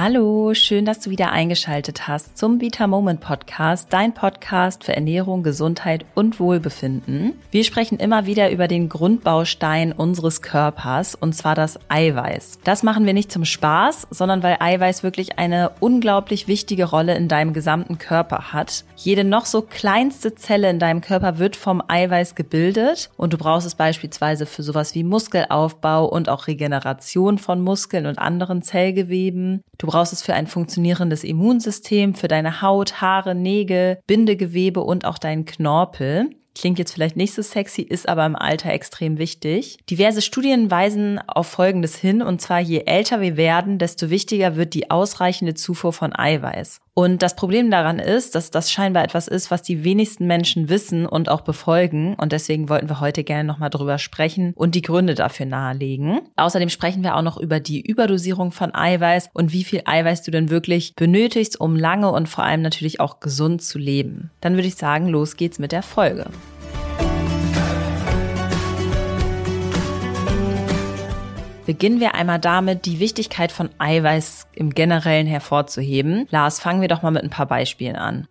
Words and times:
Hallo, 0.00 0.54
schön, 0.54 0.84
dass 0.84 1.00
du 1.00 1.10
wieder 1.10 1.32
eingeschaltet 1.32 2.06
hast 2.06 2.38
zum 2.38 2.60
Vita 2.60 2.86
Moment 2.86 3.20
Podcast, 3.20 3.92
dein 3.92 4.14
Podcast 4.14 4.84
für 4.84 4.94
Ernährung, 4.94 5.42
Gesundheit 5.42 6.04
und 6.14 6.38
Wohlbefinden. 6.38 7.32
Wir 7.50 7.64
sprechen 7.64 7.98
immer 7.98 8.24
wieder 8.24 8.52
über 8.52 8.68
den 8.68 8.88
Grundbaustein 8.88 9.90
unseres 9.90 10.40
Körpers 10.40 11.16
und 11.16 11.32
zwar 11.34 11.56
das 11.56 11.80
Eiweiß. 11.88 12.60
Das 12.62 12.84
machen 12.84 13.06
wir 13.06 13.12
nicht 13.12 13.32
zum 13.32 13.44
Spaß, 13.44 14.06
sondern 14.10 14.44
weil 14.44 14.58
Eiweiß 14.60 15.02
wirklich 15.02 15.40
eine 15.40 15.72
unglaublich 15.80 16.46
wichtige 16.46 16.84
Rolle 16.84 17.16
in 17.16 17.26
deinem 17.26 17.52
gesamten 17.52 17.98
Körper 17.98 18.52
hat. 18.52 18.84
Jede 18.94 19.24
noch 19.24 19.46
so 19.46 19.62
kleinste 19.62 20.36
Zelle 20.36 20.70
in 20.70 20.78
deinem 20.78 21.00
Körper 21.00 21.38
wird 21.40 21.56
vom 21.56 21.82
Eiweiß 21.88 22.36
gebildet 22.36 23.10
und 23.16 23.32
du 23.32 23.36
brauchst 23.36 23.66
es 23.66 23.74
beispielsweise 23.74 24.46
für 24.46 24.62
sowas 24.62 24.94
wie 24.94 25.02
Muskelaufbau 25.02 26.04
und 26.04 26.28
auch 26.28 26.46
Regeneration 26.46 27.38
von 27.38 27.60
Muskeln 27.60 28.06
und 28.06 28.20
anderen 28.20 28.62
Zellgeweben. 28.62 29.64
Du 29.76 29.87
brauchst 29.88 30.12
es 30.12 30.22
für 30.22 30.34
ein 30.34 30.46
funktionierendes 30.46 31.24
Immunsystem, 31.24 32.14
für 32.14 32.28
deine 32.28 32.62
Haut, 32.62 33.00
Haare, 33.00 33.34
Nägel, 33.34 33.98
Bindegewebe 34.06 34.80
und 34.80 35.04
auch 35.04 35.18
deinen 35.18 35.46
Knorpel. 35.46 36.30
Klingt 36.58 36.80
jetzt 36.80 36.92
vielleicht 36.92 37.16
nicht 37.16 37.34
so 37.34 37.42
sexy, 37.42 37.82
ist 37.82 38.08
aber 38.08 38.26
im 38.26 38.34
Alter 38.34 38.72
extrem 38.72 39.18
wichtig. 39.18 39.78
Diverse 39.88 40.22
Studien 40.22 40.72
weisen 40.72 41.20
auf 41.28 41.46
Folgendes 41.46 41.94
hin, 41.94 42.20
und 42.20 42.40
zwar 42.40 42.58
je 42.58 42.82
älter 42.84 43.20
wir 43.20 43.36
werden, 43.36 43.78
desto 43.78 44.10
wichtiger 44.10 44.56
wird 44.56 44.74
die 44.74 44.90
ausreichende 44.90 45.54
Zufuhr 45.54 45.92
von 45.92 46.12
Eiweiß. 46.12 46.80
Und 46.94 47.22
das 47.22 47.36
Problem 47.36 47.70
daran 47.70 48.00
ist, 48.00 48.34
dass 48.34 48.50
das 48.50 48.72
scheinbar 48.72 49.04
etwas 49.04 49.28
ist, 49.28 49.52
was 49.52 49.62
die 49.62 49.84
wenigsten 49.84 50.26
Menschen 50.26 50.68
wissen 50.68 51.06
und 51.06 51.28
auch 51.28 51.42
befolgen. 51.42 52.14
Und 52.14 52.32
deswegen 52.32 52.68
wollten 52.68 52.88
wir 52.88 52.98
heute 52.98 53.22
gerne 53.22 53.44
nochmal 53.44 53.70
drüber 53.70 53.98
sprechen 53.98 54.52
und 54.56 54.74
die 54.74 54.82
Gründe 54.82 55.14
dafür 55.14 55.46
nahelegen. 55.46 56.22
Außerdem 56.34 56.70
sprechen 56.70 57.04
wir 57.04 57.14
auch 57.14 57.22
noch 57.22 57.36
über 57.36 57.60
die 57.60 57.80
Überdosierung 57.80 58.50
von 58.50 58.74
Eiweiß 58.74 59.30
und 59.32 59.52
wie 59.52 59.62
viel 59.62 59.82
Eiweiß 59.84 60.24
du 60.24 60.32
denn 60.32 60.50
wirklich 60.50 60.96
benötigst, 60.96 61.60
um 61.60 61.76
lange 61.76 62.10
und 62.10 62.28
vor 62.28 62.42
allem 62.42 62.62
natürlich 62.62 62.98
auch 62.98 63.20
gesund 63.20 63.62
zu 63.62 63.78
leben. 63.78 64.32
Dann 64.40 64.54
würde 64.54 64.66
ich 64.66 64.74
sagen, 64.74 65.06
los 65.06 65.36
geht's 65.36 65.60
mit 65.60 65.70
der 65.70 65.84
Folge. 65.84 66.26
Beginnen 71.68 72.00
wir 72.00 72.14
einmal 72.14 72.38
damit, 72.38 72.86
die 72.86 72.98
Wichtigkeit 72.98 73.52
von 73.52 73.68
Eiweiß 73.76 74.46
im 74.54 74.70
Generellen 74.70 75.26
hervorzuheben. 75.26 76.26
Lars, 76.30 76.60
fangen 76.60 76.80
wir 76.80 76.88
doch 76.88 77.02
mal 77.02 77.10
mit 77.10 77.22
ein 77.22 77.28
paar 77.28 77.44
Beispielen 77.44 77.96
an. 77.96 78.26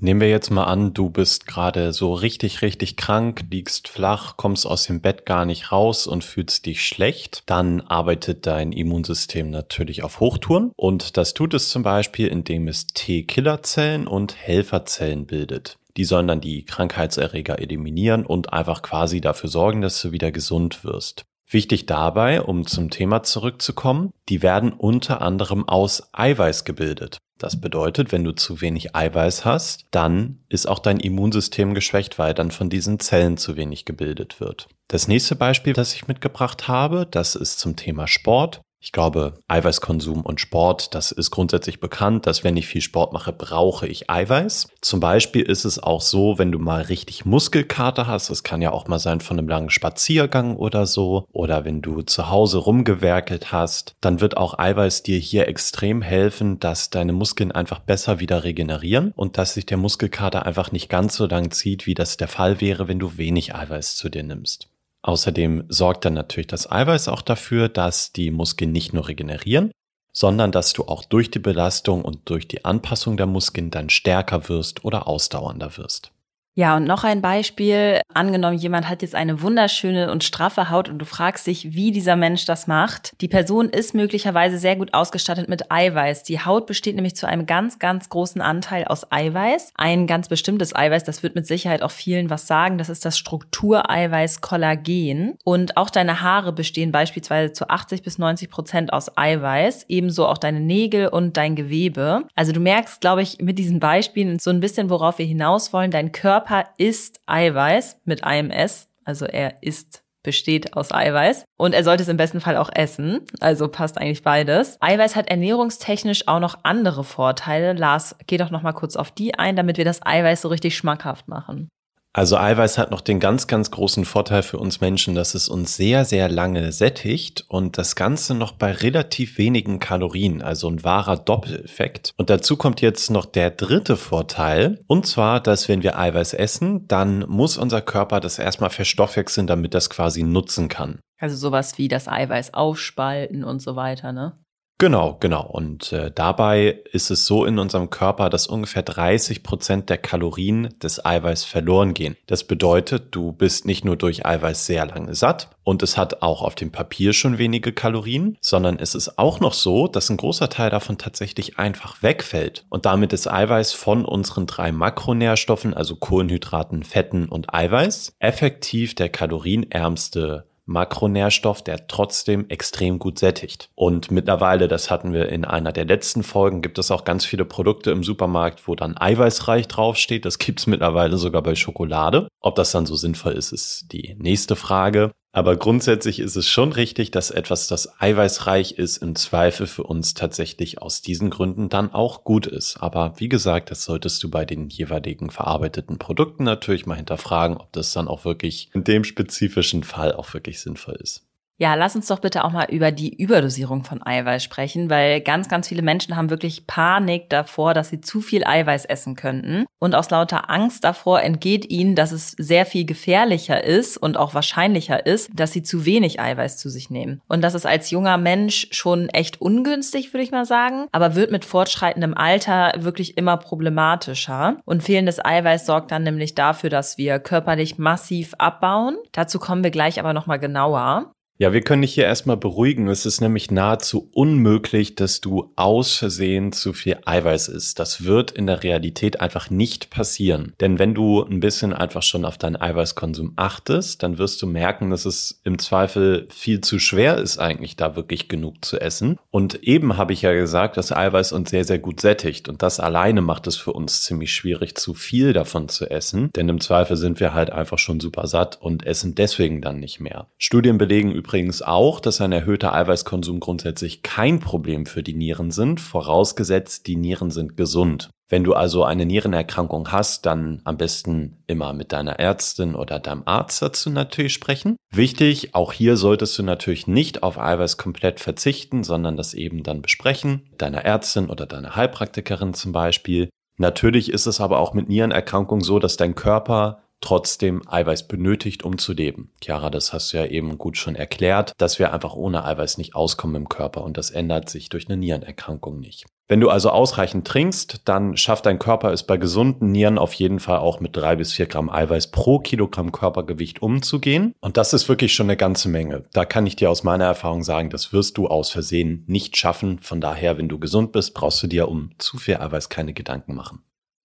Nehmen 0.00 0.20
wir 0.20 0.28
jetzt 0.28 0.50
mal 0.50 0.64
an, 0.64 0.92
du 0.92 1.08
bist 1.08 1.46
gerade 1.46 1.94
so 1.94 2.12
richtig, 2.12 2.60
richtig 2.60 2.98
krank, 2.98 3.46
liegst 3.50 3.88
flach, 3.88 4.36
kommst 4.36 4.66
aus 4.66 4.84
dem 4.84 5.00
Bett 5.00 5.24
gar 5.24 5.46
nicht 5.46 5.72
raus 5.72 6.06
und 6.06 6.24
fühlst 6.24 6.66
dich 6.66 6.86
schlecht. 6.86 7.44
Dann 7.46 7.80
arbeitet 7.80 8.46
dein 8.46 8.70
Immunsystem 8.70 9.48
natürlich 9.48 10.02
auf 10.02 10.20
Hochtouren. 10.20 10.70
Und 10.76 11.16
das 11.16 11.32
tut 11.32 11.54
es 11.54 11.70
zum 11.70 11.82
Beispiel, 11.82 12.26
indem 12.26 12.68
es 12.68 12.88
T-Killerzellen 12.88 14.06
und 14.06 14.36
Helferzellen 14.36 15.24
bildet. 15.24 15.78
Die 15.96 16.04
sollen 16.04 16.28
dann 16.28 16.42
die 16.42 16.66
Krankheitserreger 16.66 17.60
eliminieren 17.60 18.26
und 18.26 18.52
einfach 18.52 18.82
quasi 18.82 19.22
dafür 19.22 19.48
sorgen, 19.48 19.80
dass 19.80 20.02
du 20.02 20.12
wieder 20.12 20.32
gesund 20.32 20.84
wirst. 20.84 21.24
Wichtig 21.54 21.86
dabei, 21.86 22.42
um 22.42 22.66
zum 22.66 22.90
Thema 22.90 23.22
zurückzukommen, 23.22 24.10
die 24.28 24.42
werden 24.42 24.72
unter 24.72 25.22
anderem 25.22 25.68
aus 25.68 26.08
Eiweiß 26.12 26.64
gebildet. 26.64 27.18
Das 27.38 27.60
bedeutet, 27.60 28.10
wenn 28.10 28.24
du 28.24 28.32
zu 28.32 28.60
wenig 28.60 28.96
Eiweiß 28.96 29.44
hast, 29.44 29.86
dann 29.92 30.40
ist 30.48 30.66
auch 30.66 30.80
dein 30.80 30.98
Immunsystem 30.98 31.72
geschwächt, 31.72 32.18
weil 32.18 32.34
dann 32.34 32.50
von 32.50 32.70
diesen 32.70 32.98
Zellen 32.98 33.36
zu 33.36 33.54
wenig 33.56 33.84
gebildet 33.84 34.40
wird. 34.40 34.66
Das 34.88 35.06
nächste 35.06 35.36
Beispiel, 35.36 35.74
das 35.74 35.94
ich 35.94 36.08
mitgebracht 36.08 36.66
habe, 36.66 37.06
das 37.08 37.36
ist 37.36 37.60
zum 37.60 37.76
Thema 37.76 38.08
Sport. 38.08 38.60
Ich 38.84 38.92
glaube, 38.92 39.32
Eiweißkonsum 39.48 40.20
und 40.20 40.42
Sport, 40.42 40.94
das 40.94 41.10
ist 41.10 41.30
grundsätzlich 41.30 41.80
bekannt, 41.80 42.26
dass 42.26 42.44
wenn 42.44 42.58
ich 42.58 42.66
viel 42.66 42.82
Sport 42.82 43.14
mache, 43.14 43.32
brauche 43.32 43.86
ich 43.86 44.10
Eiweiß. 44.10 44.68
Zum 44.82 45.00
Beispiel 45.00 45.40
ist 45.40 45.64
es 45.64 45.82
auch 45.82 46.02
so, 46.02 46.38
wenn 46.38 46.52
du 46.52 46.58
mal 46.58 46.82
richtig 46.82 47.24
Muskelkater 47.24 48.06
hast, 48.06 48.28
das 48.28 48.42
kann 48.42 48.60
ja 48.60 48.72
auch 48.72 48.86
mal 48.86 48.98
sein 48.98 49.20
von 49.20 49.38
einem 49.38 49.48
langen 49.48 49.70
Spaziergang 49.70 50.56
oder 50.56 50.84
so, 50.84 51.24
oder 51.32 51.64
wenn 51.64 51.80
du 51.80 52.02
zu 52.02 52.28
Hause 52.28 52.58
rumgewerkelt 52.58 53.52
hast, 53.52 53.94
dann 54.02 54.20
wird 54.20 54.36
auch 54.36 54.58
Eiweiß 54.58 55.02
dir 55.02 55.18
hier 55.18 55.48
extrem 55.48 56.02
helfen, 56.02 56.60
dass 56.60 56.90
deine 56.90 57.14
Muskeln 57.14 57.52
einfach 57.52 57.78
besser 57.78 58.20
wieder 58.20 58.44
regenerieren 58.44 59.14
und 59.16 59.38
dass 59.38 59.54
sich 59.54 59.64
der 59.64 59.78
Muskelkater 59.78 60.44
einfach 60.44 60.72
nicht 60.72 60.90
ganz 60.90 61.16
so 61.16 61.24
lang 61.24 61.50
zieht, 61.52 61.86
wie 61.86 61.94
das 61.94 62.18
der 62.18 62.28
Fall 62.28 62.60
wäre, 62.60 62.86
wenn 62.86 62.98
du 62.98 63.16
wenig 63.16 63.54
Eiweiß 63.54 63.96
zu 63.96 64.10
dir 64.10 64.24
nimmst. 64.24 64.68
Außerdem 65.04 65.66
sorgt 65.68 66.06
dann 66.06 66.14
natürlich 66.14 66.46
das 66.46 66.70
Eiweiß 66.70 67.08
auch 67.08 67.20
dafür, 67.20 67.68
dass 67.68 68.12
die 68.12 68.30
Muskeln 68.30 68.72
nicht 68.72 68.94
nur 68.94 69.06
regenerieren, 69.06 69.70
sondern 70.16 70.50
dass 70.50 70.72
du 70.72 70.84
auch 70.84 71.04
durch 71.04 71.30
die 71.30 71.40
Belastung 71.40 72.02
und 72.02 72.30
durch 72.30 72.48
die 72.48 72.64
Anpassung 72.64 73.18
der 73.18 73.26
Muskeln 73.26 73.70
dann 73.70 73.90
stärker 73.90 74.48
wirst 74.48 74.82
oder 74.82 75.06
ausdauernder 75.06 75.76
wirst. 75.76 76.13
Ja, 76.56 76.76
und 76.76 76.84
noch 76.84 77.02
ein 77.02 77.20
Beispiel. 77.20 78.00
Angenommen, 78.14 78.56
jemand 78.56 78.88
hat 78.88 79.02
jetzt 79.02 79.16
eine 79.16 79.42
wunderschöne 79.42 80.12
und 80.12 80.22
straffe 80.22 80.70
Haut 80.70 80.88
und 80.88 81.00
du 81.00 81.04
fragst 81.04 81.48
dich, 81.48 81.74
wie 81.74 81.90
dieser 81.90 82.14
Mensch 82.14 82.44
das 82.44 82.68
macht. 82.68 83.20
Die 83.20 83.26
Person 83.26 83.70
ist 83.70 83.92
möglicherweise 83.92 84.58
sehr 84.58 84.76
gut 84.76 84.94
ausgestattet 84.94 85.48
mit 85.48 85.72
Eiweiß. 85.72 86.22
Die 86.22 86.38
Haut 86.38 86.66
besteht 86.66 86.94
nämlich 86.94 87.16
zu 87.16 87.26
einem 87.26 87.46
ganz, 87.46 87.80
ganz 87.80 88.08
großen 88.08 88.40
Anteil 88.40 88.84
aus 88.84 89.10
Eiweiß. 89.10 89.72
Ein 89.74 90.06
ganz 90.06 90.28
bestimmtes 90.28 90.76
Eiweiß, 90.76 91.02
das 91.02 91.24
wird 91.24 91.34
mit 91.34 91.44
Sicherheit 91.44 91.82
auch 91.82 91.90
vielen 91.90 92.30
was 92.30 92.46
sagen. 92.46 92.78
Das 92.78 92.88
ist 92.88 93.04
das 93.04 93.18
Struktureiweiß 93.18 94.40
Kollagen. 94.40 95.34
Und 95.42 95.76
auch 95.76 95.90
deine 95.90 96.20
Haare 96.20 96.52
bestehen 96.52 96.92
beispielsweise 96.92 97.52
zu 97.52 97.68
80 97.68 98.02
bis 98.02 98.18
90 98.18 98.48
Prozent 98.48 98.92
aus 98.92 99.16
Eiweiß. 99.18 99.86
Ebenso 99.88 100.28
auch 100.28 100.38
deine 100.38 100.60
Nägel 100.60 101.08
und 101.08 101.36
dein 101.36 101.56
Gewebe. 101.56 102.28
Also 102.36 102.52
du 102.52 102.60
merkst, 102.60 103.00
glaube 103.00 103.22
ich, 103.22 103.40
mit 103.40 103.58
diesen 103.58 103.80
Beispielen 103.80 104.38
so 104.38 104.50
ein 104.50 104.60
bisschen, 104.60 104.88
worauf 104.88 105.18
wir 105.18 105.26
hinaus 105.26 105.72
wollen. 105.72 105.90
Dein 105.90 106.12
Körper 106.12 106.43
Körper 106.44 106.70
isst 106.76 107.20
Eiweiß 107.26 108.00
mit 108.04 108.20
IMS, 108.24 108.88
also 109.04 109.24
er 109.24 109.62
isst 109.62 110.02
besteht 110.22 110.74
aus 110.74 110.90
Eiweiß 110.90 111.44
und 111.58 111.74
er 111.74 111.84
sollte 111.84 112.02
es 112.02 112.08
im 112.08 112.16
besten 112.16 112.40
Fall 112.40 112.56
auch 112.56 112.70
essen, 112.74 113.20
also 113.40 113.68
passt 113.68 113.98
eigentlich 113.98 114.22
beides. 114.22 114.78
Eiweiß 114.80 115.16
hat 115.16 115.28
ernährungstechnisch 115.28 116.28
auch 116.28 116.40
noch 116.40 116.60
andere 116.62 117.04
Vorteile. 117.04 117.74
Lars, 117.74 118.16
geh 118.26 118.38
doch 118.38 118.50
noch 118.50 118.62
mal 118.62 118.72
kurz 118.72 118.96
auf 118.96 119.10
die 119.10 119.34
ein, 119.38 119.54
damit 119.54 119.76
wir 119.76 119.84
das 119.84 120.04
Eiweiß 120.04 120.40
so 120.40 120.48
richtig 120.48 120.76
schmackhaft 120.76 121.28
machen. 121.28 121.68
Also 122.16 122.36
Eiweiß 122.38 122.78
hat 122.78 122.92
noch 122.92 123.00
den 123.00 123.18
ganz, 123.18 123.48
ganz 123.48 123.72
großen 123.72 124.04
Vorteil 124.04 124.44
für 124.44 124.58
uns 124.58 124.80
Menschen, 124.80 125.16
dass 125.16 125.34
es 125.34 125.48
uns 125.48 125.74
sehr, 125.74 126.04
sehr 126.04 126.28
lange 126.28 126.70
sättigt 126.70 127.44
und 127.48 127.76
das 127.76 127.96
Ganze 127.96 128.36
noch 128.36 128.52
bei 128.52 128.70
relativ 128.70 129.36
wenigen 129.36 129.80
Kalorien, 129.80 130.40
also 130.40 130.68
ein 130.68 130.84
wahrer 130.84 131.16
Doppeleffekt. 131.16 132.12
Und 132.16 132.30
dazu 132.30 132.56
kommt 132.56 132.80
jetzt 132.80 133.10
noch 133.10 133.26
der 133.26 133.50
dritte 133.50 133.96
Vorteil, 133.96 134.78
und 134.86 135.06
zwar, 135.06 135.40
dass 135.40 135.68
wenn 135.68 135.82
wir 135.82 135.98
Eiweiß 135.98 136.34
essen, 136.34 136.86
dann 136.86 137.24
muss 137.28 137.58
unser 137.58 137.80
Körper 137.80 138.20
das 138.20 138.38
erstmal 138.38 138.70
verstoffwechseln, 138.70 139.48
damit 139.48 139.74
das 139.74 139.90
quasi 139.90 140.22
nutzen 140.22 140.68
kann. 140.68 141.00
Also 141.18 141.34
sowas 141.34 141.78
wie 141.78 141.88
das 141.88 142.06
Eiweiß 142.06 142.54
aufspalten 142.54 143.42
und 143.42 143.60
so 143.60 143.74
weiter, 143.74 144.12
ne? 144.12 144.38
Genau, 144.84 145.16
genau. 145.18 145.46
Und 145.46 145.94
äh, 145.94 146.10
dabei 146.14 146.78
ist 146.92 147.10
es 147.10 147.24
so 147.24 147.46
in 147.46 147.58
unserem 147.58 147.88
Körper, 147.88 148.28
dass 148.28 148.46
ungefähr 148.46 148.82
30 148.82 149.42
Prozent 149.42 149.88
der 149.88 149.96
Kalorien 149.96 150.74
des 150.82 151.02
Eiweiß 151.02 151.44
verloren 151.44 151.94
gehen. 151.94 152.18
Das 152.26 152.44
bedeutet, 152.44 153.06
du 153.12 153.32
bist 153.32 153.64
nicht 153.64 153.86
nur 153.86 153.96
durch 153.96 154.26
Eiweiß 154.26 154.66
sehr 154.66 154.84
lange 154.84 155.14
satt 155.14 155.48
und 155.62 155.82
es 155.82 155.96
hat 155.96 156.20
auch 156.20 156.42
auf 156.42 156.54
dem 156.54 156.70
Papier 156.70 157.14
schon 157.14 157.38
wenige 157.38 157.72
Kalorien, 157.72 158.36
sondern 158.42 158.78
es 158.78 158.94
ist 158.94 159.18
auch 159.18 159.40
noch 159.40 159.54
so, 159.54 159.88
dass 159.88 160.10
ein 160.10 160.18
großer 160.18 160.50
Teil 160.50 160.68
davon 160.68 160.98
tatsächlich 160.98 161.58
einfach 161.58 162.02
wegfällt. 162.02 162.66
Und 162.68 162.84
damit 162.84 163.14
ist 163.14 163.26
Eiweiß 163.26 163.72
von 163.72 164.04
unseren 164.04 164.46
drei 164.46 164.70
Makronährstoffen, 164.70 165.72
also 165.72 165.96
Kohlenhydraten, 165.96 166.82
Fetten 166.82 167.30
und 167.30 167.54
Eiweiß, 167.54 168.16
effektiv 168.18 168.94
der 168.94 169.08
kalorienärmste 169.08 170.44
Makronährstoff, 170.66 171.62
der 171.62 171.86
trotzdem 171.86 172.46
extrem 172.48 172.98
gut 172.98 173.18
sättigt. 173.18 173.70
Und 173.74 174.10
mittlerweile, 174.10 174.68
das 174.68 174.90
hatten 174.90 175.12
wir 175.12 175.28
in 175.28 175.44
einer 175.44 175.72
der 175.72 175.84
letzten 175.84 176.22
Folgen, 176.22 176.62
gibt 176.62 176.78
es 176.78 176.90
auch 176.90 177.04
ganz 177.04 177.24
viele 177.24 177.44
Produkte 177.44 177.90
im 177.90 178.04
Supermarkt, 178.04 178.66
wo 178.66 178.74
dann 178.74 178.96
eiweißreich 178.96 179.68
draufsteht. 179.68 180.24
Das 180.24 180.38
gibt 180.38 180.60
es 180.60 180.66
mittlerweile 180.66 181.16
sogar 181.16 181.42
bei 181.42 181.54
Schokolade. 181.54 182.28
Ob 182.40 182.54
das 182.54 182.72
dann 182.72 182.86
so 182.86 182.96
sinnvoll 182.96 183.32
ist, 183.32 183.52
ist 183.52 183.92
die 183.92 184.16
nächste 184.18 184.56
Frage. 184.56 185.12
Aber 185.34 185.56
grundsätzlich 185.56 186.20
ist 186.20 186.36
es 186.36 186.48
schon 186.48 186.70
richtig, 186.70 187.10
dass 187.10 187.32
etwas, 187.32 187.66
das 187.66 188.00
eiweißreich 188.00 188.78
ist, 188.78 188.98
im 188.98 189.16
Zweifel 189.16 189.66
für 189.66 189.82
uns 189.82 190.14
tatsächlich 190.14 190.80
aus 190.80 191.02
diesen 191.02 191.28
Gründen 191.28 191.68
dann 191.68 191.92
auch 191.92 192.22
gut 192.22 192.46
ist. 192.46 192.76
Aber 192.76 193.14
wie 193.16 193.28
gesagt, 193.28 193.72
das 193.72 193.82
solltest 193.82 194.22
du 194.22 194.30
bei 194.30 194.44
den 194.44 194.68
jeweiligen 194.68 195.30
verarbeiteten 195.30 195.98
Produkten 195.98 196.44
natürlich 196.44 196.86
mal 196.86 196.94
hinterfragen, 196.94 197.56
ob 197.56 197.72
das 197.72 197.92
dann 197.92 198.06
auch 198.06 198.24
wirklich 198.24 198.70
in 198.74 198.84
dem 198.84 199.02
spezifischen 199.02 199.82
Fall 199.82 200.14
auch 200.14 200.32
wirklich 200.34 200.60
sinnvoll 200.60 200.94
ist. 201.02 201.26
Ja, 201.56 201.74
lass 201.74 201.94
uns 201.94 202.08
doch 202.08 202.18
bitte 202.18 202.44
auch 202.44 202.50
mal 202.50 202.66
über 202.70 202.90
die 202.90 203.14
Überdosierung 203.16 203.84
von 203.84 204.04
Eiweiß 204.04 204.42
sprechen, 204.42 204.90
weil 204.90 205.20
ganz, 205.20 205.48
ganz 205.48 205.68
viele 205.68 205.82
Menschen 205.82 206.16
haben 206.16 206.30
wirklich 206.30 206.66
Panik 206.66 207.30
davor, 207.30 207.74
dass 207.74 207.90
sie 207.90 208.00
zu 208.00 208.20
viel 208.20 208.44
Eiweiß 208.44 208.86
essen 208.86 209.14
könnten. 209.14 209.64
Und 209.78 209.94
aus 209.94 210.10
lauter 210.10 210.50
Angst 210.50 210.82
davor 210.82 211.22
entgeht 211.22 211.70
ihnen, 211.70 211.94
dass 211.94 212.10
es 212.10 212.32
sehr 212.32 212.66
viel 212.66 212.84
gefährlicher 212.84 213.62
ist 213.62 213.96
und 213.96 214.16
auch 214.16 214.34
wahrscheinlicher 214.34 215.06
ist, 215.06 215.30
dass 215.32 215.52
sie 215.52 215.62
zu 215.62 215.84
wenig 215.84 216.18
Eiweiß 216.18 216.56
zu 216.58 216.68
sich 216.68 216.90
nehmen. 216.90 217.20
Und 217.28 217.42
das 217.42 217.54
ist 217.54 217.66
als 217.66 217.90
junger 217.90 218.18
Mensch 218.18 218.66
schon 218.72 219.08
echt 219.10 219.40
ungünstig, 219.40 220.12
würde 220.12 220.24
ich 220.24 220.32
mal 220.32 220.46
sagen, 220.46 220.88
aber 220.90 221.14
wird 221.14 221.30
mit 221.30 221.44
fortschreitendem 221.44 222.14
Alter 222.14 222.72
wirklich 222.78 223.16
immer 223.16 223.36
problematischer. 223.36 224.56
Und 224.64 224.82
fehlendes 224.82 225.24
Eiweiß 225.24 225.66
sorgt 225.66 225.92
dann 225.92 226.02
nämlich 226.02 226.34
dafür, 226.34 226.70
dass 226.70 226.98
wir 226.98 227.20
körperlich 227.20 227.78
massiv 227.78 228.34
abbauen. 228.38 228.96
Dazu 229.12 229.38
kommen 229.38 229.62
wir 229.62 229.70
gleich 229.70 230.00
aber 230.00 230.12
nochmal 230.12 230.40
genauer. 230.40 231.12
Ja, 231.36 231.52
wir 231.52 231.62
können 231.62 231.82
dich 231.82 231.94
hier 231.94 232.04
erstmal 232.04 232.36
beruhigen. 232.36 232.86
Es 232.86 233.06
ist 233.06 233.20
nämlich 233.20 233.50
nahezu 233.50 234.08
unmöglich, 234.12 234.94
dass 234.94 235.20
du 235.20 235.50
aus 235.56 235.96
Versehen 235.96 236.52
zu 236.52 236.72
viel 236.72 236.98
Eiweiß 237.04 237.48
isst. 237.48 237.80
Das 237.80 238.04
wird 238.04 238.30
in 238.30 238.46
der 238.46 238.62
Realität 238.62 239.20
einfach 239.20 239.50
nicht 239.50 239.90
passieren. 239.90 240.52
Denn 240.60 240.78
wenn 240.78 240.94
du 240.94 241.24
ein 241.24 241.40
bisschen 241.40 241.72
einfach 241.72 242.04
schon 242.04 242.24
auf 242.24 242.38
deinen 242.38 242.54
Eiweißkonsum 242.54 243.32
achtest, 243.34 244.04
dann 244.04 244.18
wirst 244.18 244.40
du 244.42 244.46
merken, 244.46 244.90
dass 244.90 245.06
es 245.06 245.40
im 245.42 245.58
Zweifel 245.58 246.28
viel 246.30 246.60
zu 246.60 246.78
schwer 246.78 247.18
ist, 247.18 247.38
eigentlich 247.38 247.74
da 247.74 247.96
wirklich 247.96 248.28
genug 248.28 248.64
zu 248.64 248.80
essen. 248.80 249.18
Und 249.32 249.64
eben 249.64 249.96
habe 249.96 250.12
ich 250.12 250.22
ja 250.22 250.32
gesagt, 250.32 250.76
dass 250.76 250.92
Eiweiß 250.92 251.32
uns 251.32 251.50
sehr, 251.50 251.64
sehr 251.64 251.80
gut 251.80 252.00
sättigt. 252.00 252.48
Und 252.48 252.62
das 252.62 252.78
alleine 252.78 253.22
macht 253.22 253.48
es 253.48 253.56
für 253.56 253.72
uns 253.72 254.02
ziemlich 254.02 254.32
schwierig, 254.32 254.76
zu 254.76 254.94
viel 254.94 255.32
davon 255.32 255.68
zu 255.68 255.90
essen. 255.90 256.30
Denn 256.36 256.48
im 256.48 256.60
Zweifel 256.60 256.96
sind 256.96 257.18
wir 257.18 257.34
halt 257.34 257.50
einfach 257.50 257.80
schon 257.80 257.98
super 257.98 258.28
satt 258.28 258.62
und 258.62 258.86
essen 258.86 259.16
deswegen 259.16 259.60
dann 259.62 259.80
nicht 259.80 259.98
mehr. 259.98 260.28
Studien 260.38 260.78
belegen 260.78 261.23
übrigens 261.24 261.62
auch, 261.62 262.00
dass 262.00 262.20
ein 262.20 262.32
erhöhter 262.32 262.74
Eiweißkonsum 262.74 263.40
grundsätzlich 263.40 264.02
kein 264.02 264.40
Problem 264.40 264.84
für 264.84 265.02
die 265.02 265.14
Nieren 265.14 265.50
sind, 265.50 265.80
vorausgesetzt 265.80 266.86
die 266.86 266.96
Nieren 266.96 267.30
sind 267.30 267.56
gesund. 267.56 268.10
Wenn 268.28 268.44
du 268.44 268.52
also 268.52 268.84
eine 268.84 269.06
Nierenerkrankung 269.06 269.90
hast, 269.90 270.26
dann 270.26 270.60
am 270.64 270.76
besten 270.76 271.42
immer 271.46 271.72
mit 271.72 271.92
deiner 271.92 272.18
Ärztin 272.18 272.74
oder 272.74 273.00
deinem 273.00 273.22
Arzt 273.24 273.62
dazu 273.62 273.88
natürlich 273.88 274.34
sprechen. 274.34 274.76
Wichtig, 274.92 275.54
auch 275.54 275.72
hier 275.72 275.96
solltest 275.96 276.38
du 276.38 276.42
natürlich 276.42 276.86
nicht 276.86 277.22
auf 277.22 277.38
Eiweiß 277.38 277.78
komplett 277.78 278.20
verzichten, 278.20 278.84
sondern 278.84 279.16
das 279.16 279.32
eben 279.32 279.62
dann 279.62 279.80
besprechen. 279.80 280.50
Deiner 280.58 280.84
Ärztin 280.84 281.30
oder 281.30 281.46
deiner 281.46 281.74
Heilpraktikerin 281.74 282.52
zum 282.52 282.72
Beispiel. 282.72 283.30
Natürlich 283.56 284.10
ist 284.10 284.26
es 284.26 284.42
aber 284.42 284.58
auch 284.58 284.74
mit 284.74 284.88
Nierenerkrankungen 284.90 285.64
so, 285.64 285.78
dass 285.78 285.96
dein 285.96 286.14
Körper 286.14 286.83
trotzdem 287.04 287.62
Eiweiß 287.68 288.08
benötigt, 288.08 288.64
um 288.64 288.78
zu 288.78 288.94
leben. 288.94 289.30
Chiara, 289.42 289.68
das 289.68 289.92
hast 289.92 290.12
du 290.12 290.16
ja 290.16 290.26
eben 290.26 290.56
gut 290.56 290.78
schon 290.78 290.96
erklärt, 290.96 291.52
dass 291.58 291.78
wir 291.78 291.92
einfach 291.92 292.14
ohne 292.14 292.44
Eiweiß 292.44 292.78
nicht 292.78 292.94
auskommen 292.94 293.36
im 293.36 293.48
Körper 293.48 293.84
und 293.84 293.98
das 293.98 294.10
ändert 294.10 294.48
sich 294.48 294.70
durch 294.70 294.88
eine 294.88 294.96
Nierenerkrankung 294.96 295.78
nicht. 295.78 296.06
Wenn 296.26 296.40
du 296.40 296.48
also 296.48 296.70
ausreichend 296.70 297.26
trinkst, 297.26 297.82
dann 297.84 298.16
schafft 298.16 298.46
dein 298.46 298.58
Körper 298.58 298.92
es 298.92 299.02
bei 299.02 299.18
gesunden 299.18 299.70
Nieren 299.70 299.98
auf 299.98 300.14
jeden 300.14 300.40
Fall 300.40 300.58
auch 300.58 300.80
mit 300.80 300.96
drei 300.96 301.16
bis 301.16 301.34
vier 301.34 301.44
Gramm 301.44 301.68
Eiweiß 301.68 302.10
pro 302.12 302.38
Kilogramm 302.38 302.92
Körpergewicht 302.92 303.60
umzugehen. 303.60 304.34
Und 304.40 304.56
das 304.56 304.72
ist 304.72 304.88
wirklich 304.88 305.12
schon 305.12 305.26
eine 305.26 305.36
ganze 305.36 305.68
Menge. 305.68 306.04
Da 306.14 306.24
kann 306.24 306.46
ich 306.46 306.56
dir 306.56 306.70
aus 306.70 306.82
meiner 306.82 307.04
Erfahrung 307.04 307.42
sagen, 307.42 307.68
das 307.68 307.92
wirst 307.92 308.16
du 308.16 308.28
aus 308.28 308.50
Versehen 308.50 309.04
nicht 309.06 309.36
schaffen. 309.36 309.78
Von 309.80 310.00
daher, 310.00 310.38
wenn 310.38 310.48
du 310.48 310.58
gesund 310.58 310.92
bist, 310.92 311.12
brauchst 311.12 311.42
du 311.42 311.46
dir 311.46 311.68
um 311.68 311.90
zu 311.98 312.16
viel 312.16 312.38
Eiweiß 312.38 312.70
keine 312.70 312.94
Gedanken 312.94 313.34
machen. 313.34 313.62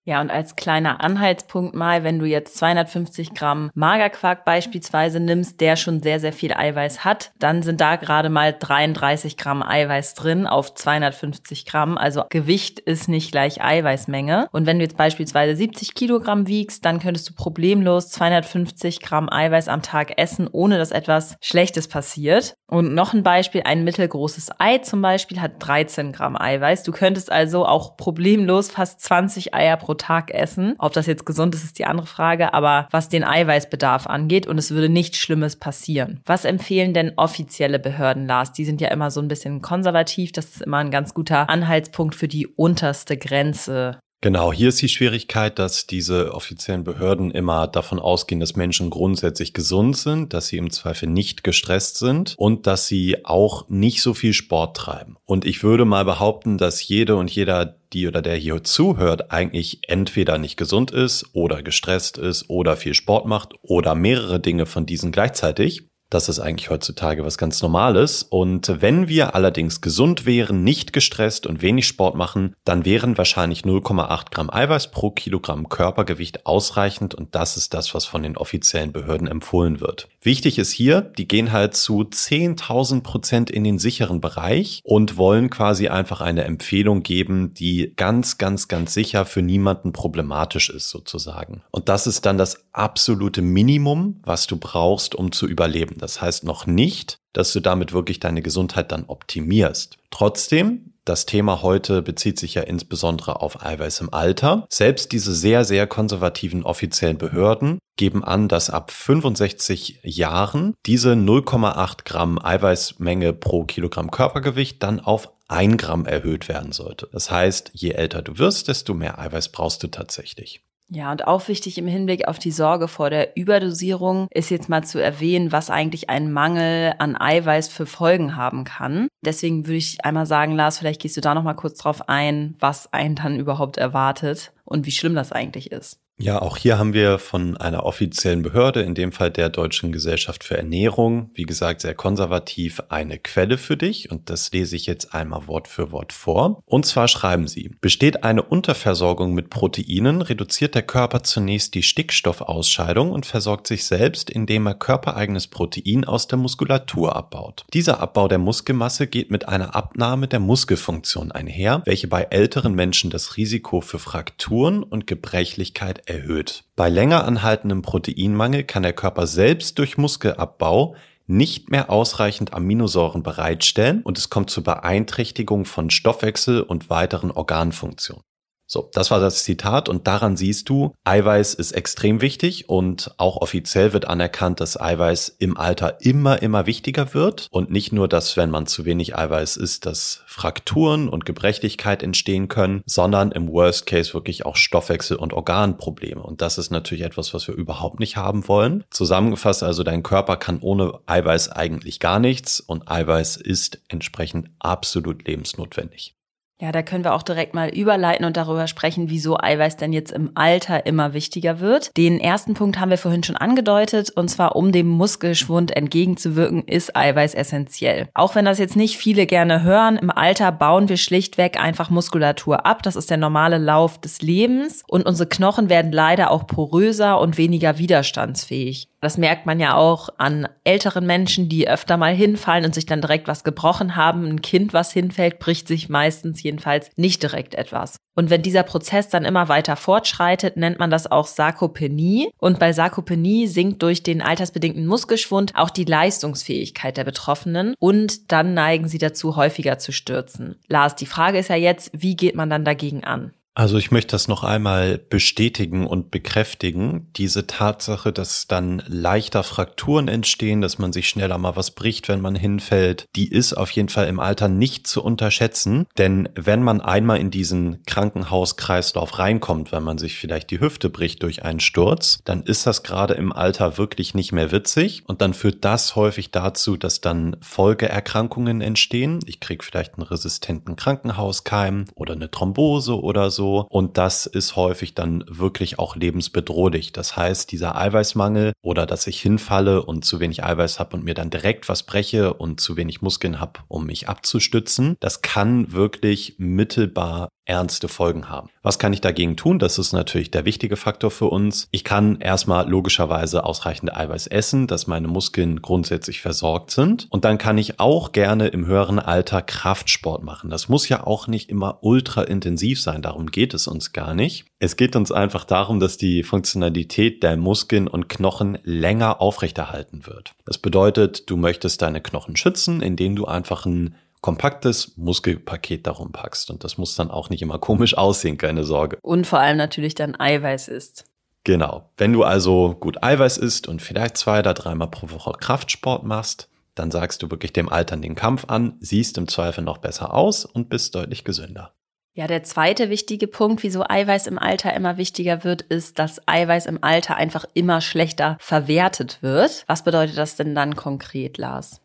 Ja, 0.09 0.21
und 0.21 0.31
als 0.31 0.55
kleiner 0.55 1.03
Anhaltspunkt 1.03 1.75
mal, 1.75 2.03
wenn 2.03 2.17
du 2.17 2.25
jetzt 2.25 2.57
250 2.57 3.35
Gramm 3.35 3.69
Magerquark 3.75 4.43
beispielsweise 4.43 5.19
nimmst, 5.19 5.61
der 5.61 5.75
schon 5.75 6.01
sehr, 6.01 6.19
sehr 6.19 6.33
viel 6.33 6.51
Eiweiß 6.51 7.05
hat, 7.05 7.31
dann 7.37 7.61
sind 7.61 7.79
da 7.79 7.95
gerade 7.95 8.29
mal 8.29 8.55
33 8.57 9.37
Gramm 9.37 9.61
Eiweiß 9.61 10.15
drin 10.15 10.47
auf 10.47 10.73
250 10.73 11.63
Gramm. 11.67 11.95
Also 11.95 12.23
Gewicht 12.31 12.79
ist 12.79 13.07
nicht 13.07 13.31
gleich 13.31 13.61
Eiweißmenge. 13.63 14.47
Und 14.51 14.65
wenn 14.65 14.79
du 14.79 14.83
jetzt 14.85 14.97
beispielsweise 14.97 15.55
70 15.55 15.93
Kilogramm 15.93 16.47
wiegst, 16.47 16.85
dann 16.85 16.97
könntest 16.97 17.29
du 17.29 17.35
problemlos 17.35 18.09
250 18.09 19.01
Gramm 19.01 19.31
Eiweiß 19.31 19.67
am 19.67 19.83
Tag 19.83 20.19
essen, 20.19 20.49
ohne 20.51 20.79
dass 20.79 20.89
etwas 20.89 21.37
Schlechtes 21.39 21.87
passiert. 21.87 22.55
Und 22.65 22.95
noch 22.95 23.13
ein 23.13 23.21
Beispiel, 23.21 23.61
ein 23.63 23.83
mittelgroßes 23.83 24.59
Ei 24.59 24.79
zum 24.79 25.03
Beispiel 25.03 25.39
hat 25.39 25.53
13 25.59 26.13
Gramm 26.13 26.35
Eiweiß. 26.35 26.81
Du 26.81 26.91
könntest 26.91 27.31
also 27.31 27.67
auch 27.67 27.95
problemlos 27.95 28.71
fast 28.71 29.01
20 29.01 29.53
Eier 29.53 29.77
pro 29.77 29.98
Tag 29.99 30.31
essen. 30.33 30.73
Ob 30.79 30.93
das 30.93 31.05
jetzt 31.05 31.25
gesund 31.25 31.53
ist, 31.53 31.63
ist 31.63 31.77
die 31.77 31.85
andere 31.85 32.07
Frage, 32.07 32.53
aber 32.55 32.87
was 32.89 33.09
den 33.09 33.23
Eiweißbedarf 33.23 34.07
angeht 34.07 34.47
und 34.47 34.57
es 34.57 34.71
würde 34.71 34.89
nichts 34.89 35.17
Schlimmes 35.17 35.57
passieren. 35.57 36.21
Was 36.25 36.45
empfehlen 36.45 36.95
denn 36.95 37.13
offizielle 37.17 37.77
Behörden, 37.77 38.25
Lars? 38.25 38.53
Die 38.53 38.65
sind 38.65 38.81
ja 38.81 38.87
immer 38.89 39.11
so 39.11 39.21
ein 39.21 39.27
bisschen 39.27 39.61
konservativ. 39.61 40.31
Das 40.31 40.45
ist 40.45 40.61
immer 40.63 40.77
ein 40.77 40.91
ganz 40.91 41.13
guter 41.13 41.49
Anhaltspunkt 41.49 42.15
für 42.15 42.27
die 42.27 42.47
unterste 42.47 43.17
Grenze 43.17 43.99
Genau, 44.21 44.51
hier 44.51 44.67
ist 44.67 44.81
die 44.81 44.89
Schwierigkeit, 44.89 45.59
dass 45.59 45.87
diese 45.87 46.33
offiziellen 46.33 46.83
Behörden 46.83 47.31
immer 47.31 47.67
davon 47.67 47.99
ausgehen, 47.99 48.41
dass 48.41 48.57
Menschen 48.57 48.89
grundsätzlich 48.89 49.53
gesund 49.53 49.95
sind, 49.95 50.33
dass 50.33 50.47
sie 50.47 50.57
im 50.57 50.71
Zweifel 50.71 51.07
nicht 51.07 51.45
gestresst 51.45 51.97
sind 51.97 52.35
und 52.37 52.67
dass 52.67 52.87
sie 52.87 53.23
auch 53.23 53.69
nicht 53.69 54.01
so 54.01 54.13
viel 54.13 54.33
Sport 54.33 54.75
treiben. 54.75 55.15
Und 55.23 55.45
ich 55.45 55.63
würde 55.63 55.85
mal 55.85 56.03
behaupten, 56.03 56.57
dass 56.57 56.85
jede 56.85 57.15
und 57.15 57.31
jeder, 57.31 57.77
die 57.93 58.07
oder 58.07 58.21
der 58.21 58.35
hier 58.35 58.63
zuhört, 58.63 59.31
eigentlich 59.31 59.89
entweder 59.89 60.37
nicht 60.37 60.57
gesund 60.57 60.91
ist 60.91 61.29
oder 61.33 61.63
gestresst 61.63 62.17
ist 62.17 62.49
oder 62.49 62.77
viel 62.77 62.93
Sport 62.93 63.25
macht 63.25 63.53
oder 63.61 63.95
mehrere 63.95 64.39
Dinge 64.39 64.65
von 64.65 64.85
diesen 64.85 65.11
gleichzeitig. 65.11 65.88
Das 66.09 66.27
ist 66.27 66.39
eigentlich 66.39 66.71
heutzutage 66.71 67.23
was 67.23 67.37
ganz 67.37 67.61
Normales. 67.61 68.23
Und 68.23 68.81
wenn 68.81 69.07
wir 69.07 69.35
allerdings 69.35 69.79
gesund 69.79 70.25
wären, 70.25 70.63
nicht 70.63 70.91
gestresst 70.91 71.45
und 71.45 71.61
wenig 71.61 71.85
Sport 71.85 72.15
machen, 72.15 72.55
dann 72.65 72.83
wären 72.83 73.17
wahrscheinlich 73.17 73.61
0,8 73.61 74.31
Gramm 74.31 74.49
Eiweiß 74.51 74.89
pro 74.89 75.11
Kilogramm 75.11 75.69
Körpergewicht 75.69 76.47
ausreichend. 76.47 77.13
Und 77.13 77.35
das 77.35 77.57
ist 77.57 77.75
das, 77.75 77.93
was 77.93 78.05
von 78.05 78.23
den 78.23 78.37
offiziellen 78.37 78.91
Behörden 78.91 79.27
empfohlen 79.27 79.81
wird. 79.81 80.09
Wichtig 80.21 80.57
ist 80.57 80.71
hier, 80.71 81.01
die 81.01 81.27
gehen 81.27 81.51
halt 81.51 81.75
zu 81.75 82.01
10.000 82.01 83.03
Prozent 83.03 83.51
in 83.51 83.63
den 83.63 83.77
sicheren 83.77 84.19
Bereich 84.19 84.81
und 84.83 85.15
wollen 85.15 85.51
quasi 85.51 85.89
einfach 85.89 86.21
eine 86.21 86.43
Empfehlung 86.43 87.03
geben, 87.03 87.53
die 87.53 87.93
ganz, 87.95 88.39
ganz, 88.39 88.67
ganz 88.67 88.95
sicher 88.95 89.25
für 89.25 89.43
niemanden 89.43 89.93
problematisch 89.93 90.71
ist 90.71 90.89
sozusagen. 90.89 91.61
Und 91.69 91.87
das 91.87 92.07
ist 92.07 92.25
dann 92.25 92.39
das 92.39 92.65
absolute 92.73 93.43
Minimum, 93.43 94.19
was 94.23 94.47
du 94.47 94.57
brauchst, 94.57 95.13
um 95.13 95.31
zu 95.31 95.47
überleben. 95.47 95.98
Das 95.99 96.21
heißt 96.21 96.43
noch 96.43 96.65
nicht, 96.65 97.17
dass 97.33 97.53
du 97.53 97.59
damit 97.59 97.93
wirklich 97.93 98.19
deine 98.19 98.41
Gesundheit 98.41 98.91
dann 98.91 99.05
optimierst. 99.05 99.97
Trotzdem, 100.09 100.93
das 101.05 101.25
Thema 101.25 101.61
heute 101.61 102.01
bezieht 102.01 102.39
sich 102.39 102.53
ja 102.53 102.61
insbesondere 102.61 103.41
auf 103.41 103.63
Eiweiß 103.63 104.01
im 104.01 104.13
Alter. 104.13 104.65
Selbst 104.69 105.11
diese 105.11 105.33
sehr, 105.33 105.65
sehr 105.65 105.87
konservativen 105.87 106.63
offiziellen 106.63 107.17
Behörden 107.17 107.79
geben 107.97 108.23
an, 108.23 108.47
dass 108.47 108.69
ab 108.69 108.91
65 108.91 110.01
Jahren 110.03 110.75
diese 110.85 111.13
0,8 111.13 112.05
Gramm 112.05 112.39
Eiweißmenge 112.43 113.33
pro 113.33 113.63
Kilogramm 113.63 114.11
Körpergewicht 114.11 114.83
dann 114.83 114.99
auf 114.99 115.31
1 115.47 115.77
Gramm 115.77 116.05
erhöht 116.05 116.47
werden 116.47 116.71
sollte. 116.71 117.09
Das 117.11 117.31
heißt, 117.31 117.71
je 117.73 117.91
älter 117.91 118.21
du 118.21 118.37
wirst, 118.37 118.67
desto 118.67 118.93
mehr 118.93 119.17
Eiweiß 119.17 119.49
brauchst 119.49 119.81
du 119.81 119.87
tatsächlich. 119.87 120.61
Ja, 120.91 121.11
und 121.11 121.27
auch 121.27 121.47
wichtig 121.47 121.77
im 121.77 121.87
Hinblick 121.87 122.27
auf 122.27 122.39
die 122.39 122.51
Sorge 122.51 122.87
vor 122.87 123.11
der 123.11 123.37
Überdosierung 123.37 124.27
ist 124.31 124.49
jetzt 124.49 124.69
mal 124.69 124.83
zu 124.83 124.97
erwähnen, 124.97 125.51
was 125.51 125.69
eigentlich 125.69 126.09
ein 126.09 126.31
Mangel 126.31 126.95
an 126.97 127.15
Eiweiß 127.15 127.67
für 127.67 127.85
Folgen 127.85 128.35
haben 128.35 128.63
kann. 128.63 129.07
Deswegen 129.23 129.67
würde 129.67 129.77
ich 129.77 130.03
einmal 130.03 130.25
sagen, 130.25 130.55
Lars, 130.55 130.79
vielleicht 130.79 131.01
gehst 131.01 131.15
du 131.15 131.21
da 131.21 131.35
noch 131.35 131.43
mal 131.43 131.53
kurz 131.53 131.77
drauf 131.77 132.09
ein, 132.09 132.55
was 132.59 132.91
einen 132.91 133.15
dann 133.15 133.39
überhaupt 133.39 133.77
erwartet 133.77 134.51
und 134.65 134.87
wie 134.87 134.91
schlimm 134.91 135.13
das 135.13 135.31
eigentlich 135.31 135.71
ist. 135.71 135.99
Ja, 136.21 136.41
auch 136.41 136.57
hier 136.57 136.77
haben 136.77 136.93
wir 136.93 137.17
von 137.17 137.55
einer 137.55 137.85
offiziellen 137.85 138.41
Behörde, 138.41 138.81
in 138.81 138.93
dem 138.93 139.13
Fall 139.13 139.31
der 139.31 139.47
Deutschen 139.47 139.93
Gesellschaft 139.93 140.43
für 140.43 140.57
Ernährung, 140.57 141.29
wie 141.33 141.43
gesagt, 141.43 141.79
sehr 141.79 141.95
konservativ, 141.95 142.81
eine 142.89 143.17
Quelle 143.17 143.57
für 143.57 143.77
dich 143.77 144.11
und 144.11 144.29
das 144.29 144.51
lese 144.51 144.75
ich 144.75 144.85
jetzt 144.85 145.13
einmal 145.13 145.47
Wort 145.47 145.69
für 145.69 145.93
Wort 145.93 146.11
vor. 146.11 146.61
Und 146.65 146.85
zwar 146.85 147.07
schreiben 147.07 147.47
sie, 147.47 147.71
besteht 147.79 148.25
eine 148.25 148.43
Unterversorgung 148.43 149.33
mit 149.33 149.49
Proteinen, 149.49 150.21
reduziert 150.21 150.75
der 150.75 150.81
Körper 150.81 151.23
zunächst 151.23 151.73
die 151.73 151.83
Stickstoffausscheidung 151.83 153.11
und 153.11 153.25
versorgt 153.25 153.67
sich 153.67 153.85
selbst, 153.85 154.29
indem 154.29 154.67
er 154.67 154.73
körpereigenes 154.73 155.47
Protein 155.47 156.03
aus 156.03 156.27
der 156.27 156.37
Muskulatur 156.37 157.15
abbaut. 157.15 157.63
Dieser 157.73 158.01
Abbau 158.01 158.27
der 158.27 158.39
Muskelmasse 158.39 159.07
geht 159.07 159.31
mit 159.31 159.47
einer 159.47 159.73
Abnahme 159.73 160.27
der 160.27 160.41
Muskelfunktion 160.41 161.31
einher, 161.31 161.81
welche 161.85 162.09
bei 162.09 162.23
älteren 162.23 162.73
Menschen 162.73 163.09
das 163.09 163.37
Risiko 163.37 163.79
für 163.79 163.99
Frakturen 163.99 164.83
und 164.83 165.07
Gebrechlichkeit 165.07 166.08
erhöht. 166.09 166.63
Bei 166.75 166.89
länger 166.89 167.25
anhaltendem 167.25 167.81
Proteinmangel 167.81 168.63
kann 168.63 168.83
der 168.83 168.93
Körper 168.93 169.27
selbst 169.27 169.77
durch 169.77 169.97
Muskelabbau 169.97 170.95
nicht 171.27 171.69
mehr 171.69 171.91
ausreichend 171.91 172.53
Aminosäuren 172.53 173.21
bereitstellen 173.21 174.01
und 174.01 174.17
es 174.17 174.29
kommt 174.29 174.49
zur 174.49 174.63
Beeinträchtigung 174.63 175.65
von 175.65 175.91
Stoffwechsel 175.91 176.61
und 176.61 176.89
weiteren 176.89 177.29
Organfunktionen. 177.31 178.23
So, 178.71 178.87
das 178.93 179.09
war 179.09 179.19
das 179.19 179.43
Zitat 179.43 179.89
und 179.89 180.05
daran 180.05 180.37
siehst 180.37 180.69
du, 180.69 180.93
Eiweiß 181.03 181.55
ist 181.55 181.71
extrem 181.71 182.21
wichtig 182.21 182.69
und 182.69 183.11
auch 183.17 183.37
offiziell 183.37 183.93
wird 183.93 184.05
anerkannt, 184.05 184.59
dass 184.59 184.79
Eiweiß 184.79 185.37
im 185.39 185.57
Alter 185.57 186.01
immer, 186.01 186.43
immer 186.43 186.67
wichtiger 186.67 187.15
wird 187.15 187.47
und 187.49 187.71
nicht 187.71 187.91
nur, 187.93 188.07
dass 188.07 188.37
wenn 188.37 188.51
man 188.51 188.67
zu 188.67 188.85
wenig 188.85 189.17
Eiweiß 189.17 189.57
isst, 189.57 189.87
dass 189.87 190.21
Frakturen 190.27 191.09
und 191.09 191.25
Gebrechlichkeit 191.25 192.03
entstehen 192.03 192.47
können, 192.47 192.83
sondern 192.85 193.31
im 193.31 193.47
Worst 193.47 193.87
Case 193.87 194.13
wirklich 194.13 194.45
auch 194.45 194.55
Stoffwechsel- 194.55 195.17
und 195.17 195.33
Organprobleme. 195.33 196.21
Und 196.21 196.43
das 196.43 196.59
ist 196.59 196.69
natürlich 196.69 197.03
etwas, 197.03 197.33
was 197.33 197.47
wir 197.47 197.55
überhaupt 197.55 197.99
nicht 197.99 198.17
haben 198.17 198.47
wollen. 198.47 198.83
Zusammengefasst 198.91 199.63
also, 199.63 199.81
dein 199.81 200.03
Körper 200.03 200.37
kann 200.37 200.59
ohne 200.61 200.99
Eiweiß 201.07 201.49
eigentlich 201.49 201.99
gar 201.99 202.19
nichts 202.19 202.59
und 202.59 202.87
Eiweiß 202.87 203.37
ist 203.37 203.81
entsprechend 203.87 204.51
absolut 204.59 205.27
lebensnotwendig. 205.27 206.18
Ja, 206.61 206.73
da 206.73 206.81
können 206.81 207.05
wir 207.05 207.13
auch 207.13 207.23
direkt 207.23 207.53
mal 207.53 207.69
überleiten 207.69 208.25
und 208.25 208.35
darüber 208.35 208.67
sprechen, 208.67 209.09
wieso 209.09 209.37
Eiweiß 209.39 209.77
denn 209.77 209.93
jetzt 209.93 210.11
im 210.11 210.31
Alter 210.35 210.85
immer 210.85 211.13
wichtiger 211.13 211.61
wird. 211.61 211.95
Den 211.95 212.19
ersten 212.19 212.53
Punkt 212.53 212.81
haben 212.81 212.89
wir 212.89 212.97
vorhin 212.97 213.23
schon 213.23 213.37
angedeutet, 213.37 214.09
und 214.09 214.27
zwar 214.27 214.57
um 214.57 214.73
dem 214.73 214.89
Muskelschwund 214.89 215.73
entgegenzuwirken, 215.73 216.65
ist 216.65 216.97
Eiweiß 216.97 217.33
essentiell. 217.33 218.09
Auch 218.13 218.35
wenn 218.35 218.43
das 218.43 218.59
jetzt 218.59 218.75
nicht 218.75 218.97
viele 218.97 219.25
gerne 219.25 219.63
hören, 219.63 219.95
im 219.95 220.11
Alter 220.11 220.51
bauen 220.51 220.89
wir 220.89 220.97
schlichtweg 220.97 221.57
einfach 221.57 221.89
Muskulatur 221.89 222.65
ab. 222.65 222.83
Das 222.83 222.97
ist 222.97 223.09
der 223.09 223.17
normale 223.17 223.57
Lauf 223.57 223.97
des 223.97 224.21
Lebens 224.21 224.83
und 224.85 225.05
unsere 225.05 225.29
Knochen 225.29 225.69
werden 225.69 225.93
leider 225.93 226.29
auch 226.29 226.45
poröser 226.45 227.21
und 227.21 227.37
weniger 227.37 227.77
widerstandsfähig. 227.77 228.89
Das 229.01 229.17
merkt 229.17 229.45
man 229.45 229.59
ja 229.59 229.75
auch 229.75 230.09
an 230.17 230.47
älteren 230.63 231.05
Menschen, 231.05 231.47
die 231.47 231.69
öfter 231.69 231.97
mal 231.97 232.13
hinfallen 232.13 232.65
und 232.65 232.75
sich 232.75 232.85
dann 232.85 233.01
direkt 233.01 233.27
was 233.27 233.43
gebrochen 233.43 233.95
haben. 233.95 234.25
Ein 234.25 234.41
Kind, 234.41 234.73
was 234.73 234.91
hinfällt, 234.91 235.39
bricht 235.39 235.67
sich 235.67 235.89
meistens 235.89 236.43
jedenfalls 236.43 236.89
nicht 236.97 237.23
direkt 237.23 237.55
etwas. 237.55 237.97
Und 238.15 238.29
wenn 238.29 238.41
dieser 238.41 238.63
Prozess 238.63 239.07
dann 239.07 239.23
immer 239.23 239.47
weiter 239.47 239.77
fortschreitet, 239.77 240.57
nennt 240.57 240.77
man 240.77 240.89
das 240.89 241.09
auch 241.09 241.25
Sarkopenie. 241.25 242.29
Und 242.37 242.59
bei 242.59 242.73
Sarkopenie 242.73 243.47
sinkt 243.47 243.81
durch 243.81 244.03
den 244.03 244.21
altersbedingten 244.21 244.85
Muskelschwund 244.85 245.55
auch 245.55 245.69
die 245.69 245.85
Leistungsfähigkeit 245.85 246.97
der 246.97 247.05
Betroffenen 247.05 247.75
und 247.79 248.33
dann 248.33 248.53
neigen 248.53 248.89
sie 248.89 248.97
dazu, 248.97 249.37
häufiger 249.37 249.77
zu 249.77 249.93
stürzen. 249.93 250.57
Lars, 250.67 250.95
die 250.95 251.05
Frage 251.05 251.37
ist 251.37 251.49
ja 251.49 251.55
jetzt, 251.55 251.91
wie 251.93 252.17
geht 252.17 252.35
man 252.35 252.49
dann 252.49 252.65
dagegen 252.65 253.05
an? 253.05 253.31
Also 253.59 253.77
ich 253.77 253.91
möchte 253.91 254.11
das 254.11 254.29
noch 254.29 254.45
einmal 254.45 254.97
bestätigen 254.97 255.85
und 255.85 256.11
bekräftigen. 256.11 257.09
Diese 257.17 257.45
Tatsache, 257.45 258.13
dass 258.13 258.47
dann 258.47 258.81
leichter 258.87 259.43
Frakturen 259.43 260.07
entstehen, 260.07 260.61
dass 260.61 260.79
man 260.79 260.93
sich 260.93 261.09
schneller 261.09 261.37
mal 261.37 261.57
was 261.57 261.71
bricht, 261.71 262.07
wenn 262.07 262.21
man 262.21 262.35
hinfällt, 262.35 263.07
die 263.17 263.27
ist 263.27 263.51
auf 263.51 263.69
jeden 263.71 263.89
Fall 263.89 264.07
im 264.07 264.21
Alter 264.21 264.47
nicht 264.47 264.87
zu 264.87 265.03
unterschätzen. 265.03 265.87
Denn 265.97 266.29
wenn 266.35 266.63
man 266.63 266.79
einmal 266.79 267.19
in 267.19 267.31
diesen 267.31 267.83
Krankenhauskreislauf 267.83 269.19
reinkommt, 269.19 269.73
wenn 269.73 269.83
man 269.83 269.97
sich 269.97 270.15
vielleicht 270.15 270.51
die 270.51 270.61
Hüfte 270.61 270.89
bricht 270.89 271.21
durch 271.23 271.43
einen 271.43 271.59
Sturz, 271.59 272.21
dann 272.23 272.43
ist 272.43 272.65
das 272.65 272.81
gerade 272.81 273.15
im 273.15 273.33
Alter 273.33 273.77
wirklich 273.77 274.15
nicht 274.15 274.31
mehr 274.31 274.53
witzig. 274.53 275.03
Und 275.05 275.19
dann 275.19 275.33
führt 275.33 275.65
das 275.65 275.97
häufig 275.97 276.31
dazu, 276.31 276.77
dass 276.77 277.01
dann 277.01 277.35
Folgeerkrankungen 277.41 278.61
entstehen. 278.61 279.19
Ich 279.25 279.41
kriege 279.41 279.65
vielleicht 279.65 279.95
einen 279.95 280.07
resistenten 280.07 280.77
Krankenhauskeim 280.77 281.87
oder 281.95 282.13
eine 282.13 282.31
Thrombose 282.31 282.97
oder 282.97 283.29
so 283.29 283.48
und 283.57 283.97
das 283.97 284.25
ist 284.25 284.55
häufig 284.55 284.95
dann 284.95 285.23
wirklich 285.27 285.79
auch 285.79 285.95
lebensbedrohlich. 285.95 286.93
Das 286.93 287.17
heißt, 287.17 287.51
dieser 287.51 287.75
Eiweißmangel 287.75 288.53
oder 288.61 288.85
dass 288.85 289.07
ich 289.07 289.21
hinfalle 289.21 289.83
und 289.83 290.05
zu 290.05 290.19
wenig 290.19 290.43
Eiweiß 290.43 290.79
habe 290.79 290.97
und 290.97 291.03
mir 291.03 291.13
dann 291.13 291.29
direkt 291.29 291.69
was 291.69 291.83
breche 291.83 292.33
und 292.33 292.59
zu 292.59 292.77
wenig 292.77 293.01
Muskeln 293.01 293.39
habe, 293.39 293.61
um 293.67 293.85
mich 293.85 294.07
abzustützen, 294.07 294.95
das 294.99 295.21
kann 295.21 295.71
wirklich 295.71 296.35
mittelbar 296.37 297.29
ernste 297.49 297.87
Folgen 297.87 298.29
haben. 298.29 298.49
Was 298.61 298.77
kann 298.77 298.93
ich 298.93 299.01
dagegen 299.01 299.35
tun? 299.35 299.57
Das 299.57 299.79
ist 299.79 299.91
natürlich 299.91 300.29
der 300.29 300.45
wichtige 300.45 300.75
Faktor 300.75 301.09
für 301.09 301.25
uns. 301.25 301.67
Ich 301.71 301.83
kann 301.83 302.21
erstmal 302.21 302.69
logischerweise 302.69 303.43
ausreichend 303.43 303.95
Eiweiß 303.95 304.27
essen, 304.27 304.67
dass 304.67 304.85
meine 304.85 305.07
Muskeln 305.07 305.61
grundsätzlich 305.61 306.21
versorgt 306.21 306.69
sind. 306.71 307.07
Und 307.09 307.25
dann 307.25 307.39
kann 307.39 307.57
ich 307.57 307.79
auch 307.79 308.11
gerne 308.11 308.49
im 308.49 308.67
höheren 308.67 308.99
Alter 308.99 309.41
Kraftsport 309.41 310.23
machen. 310.23 310.51
Das 310.51 310.69
muss 310.69 310.87
ja 310.87 311.05
auch 311.05 311.27
nicht 311.27 311.49
immer 311.49 311.79
ultra 311.81 312.21
intensiv 312.21 312.79
sein. 312.79 313.01
Darum 313.01 313.31
geht 313.31 313.55
es 313.55 313.67
uns 313.67 313.93
gar 313.93 314.13
nicht. 314.13 314.45
Es 314.59 314.75
geht 314.75 314.95
uns 314.95 315.11
einfach 315.11 315.45
darum, 315.45 315.79
dass 315.79 315.97
die 315.97 316.21
Funktionalität 316.21 317.23
der 317.23 317.35
Muskeln 317.35 317.87
und 317.87 318.09
Knochen 318.09 318.59
länger 318.63 319.21
aufrechterhalten 319.21 320.05
wird. 320.05 320.33
Das 320.45 320.59
bedeutet, 320.59 321.29
du 321.29 321.37
möchtest 321.37 321.81
deine 321.81 322.01
Knochen 322.01 322.35
schützen, 322.35 322.81
indem 322.81 323.15
du 323.15 323.25
einfach 323.25 323.65
ein 323.65 323.95
kompaktes 324.21 324.97
Muskelpaket 324.97 325.87
darum 325.87 326.11
packst. 326.11 326.49
Und 326.49 326.63
das 326.63 326.77
muss 326.77 326.95
dann 326.95 327.11
auch 327.11 327.29
nicht 327.29 327.41
immer 327.41 327.59
komisch 327.59 327.97
aussehen, 327.97 328.37
keine 328.37 328.63
Sorge. 328.63 328.97
Und 329.01 329.27
vor 329.27 329.39
allem 329.39 329.57
natürlich 329.57 329.95
dann 329.95 330.19
Eiweiß 330.19 330.67
ist. 330.67 331.05
Genau. 331.43 331.89
Wenn 331.97 332.13
du 332.13 332.23
also 332.23 332.75
gut 332.79 333.01
Eiweiß 333.01 333.37
isst 333.37 333.67
und 333.67 333.81
vielleicht 333.81 334.17
zwei 334.17 334.39
oder 334.39 334.53
dreimal 334.53 334.89
pro 334.89 335.09
Woche 335.09 335.31
Kraftsport 335.39 336.03
machst, 336.03 336.49
dann 336.75 336.91
sagst 336.91 337.21
du 337.21 337.31
wirklich 337.31 337.53
dem 337.53 337.69
Altern 337.69 338.01
den 338.01 338.15
Kampf 338.15 338.45
an, 338.47 338.77
siehst 338.79 339.17
im 339.17 339.27
Zweifel 339.27 339.63
noch 339.63 339.77
besser 339.77 340.13
aus 340.13 340.45
und 340.45 340.69
bist 340.69 340.95
deutlich 340.95 341.23
gesünder. 341.23 341.73
Ja, 342.13 342.27
der 342.27 342.43
zweite 342.43 342.89
wichtige 342.89 343.27
Punkt, 343.27 343.63
wieso 343.63 343.83
Eiweiß 343.87 344.27
im 344.27 344.39
Alter 344.39 344.73
immer 344.73 344.97
wichtiger 344.97 345.43
wird, 345.43 345.61
ist, 345.61 345.99
dass 345.99 346.21
Eiweiß 346.27 346.65
im 346.65 346.83
Alter 346.83 347.15
einfach 347.15 347.45
immer 347.53 347.81
schlechter 347.81 348.37
verwertet 348.39 349.19
wird. 349.21 349.63
Was 349.67 349.83
bedeutet 349.83 350.17
das 350.17 350.35
denn 350.35 350.55
dann 350.55 350.75
konkret, 350.75 351.37
Lars? 351.37 351.81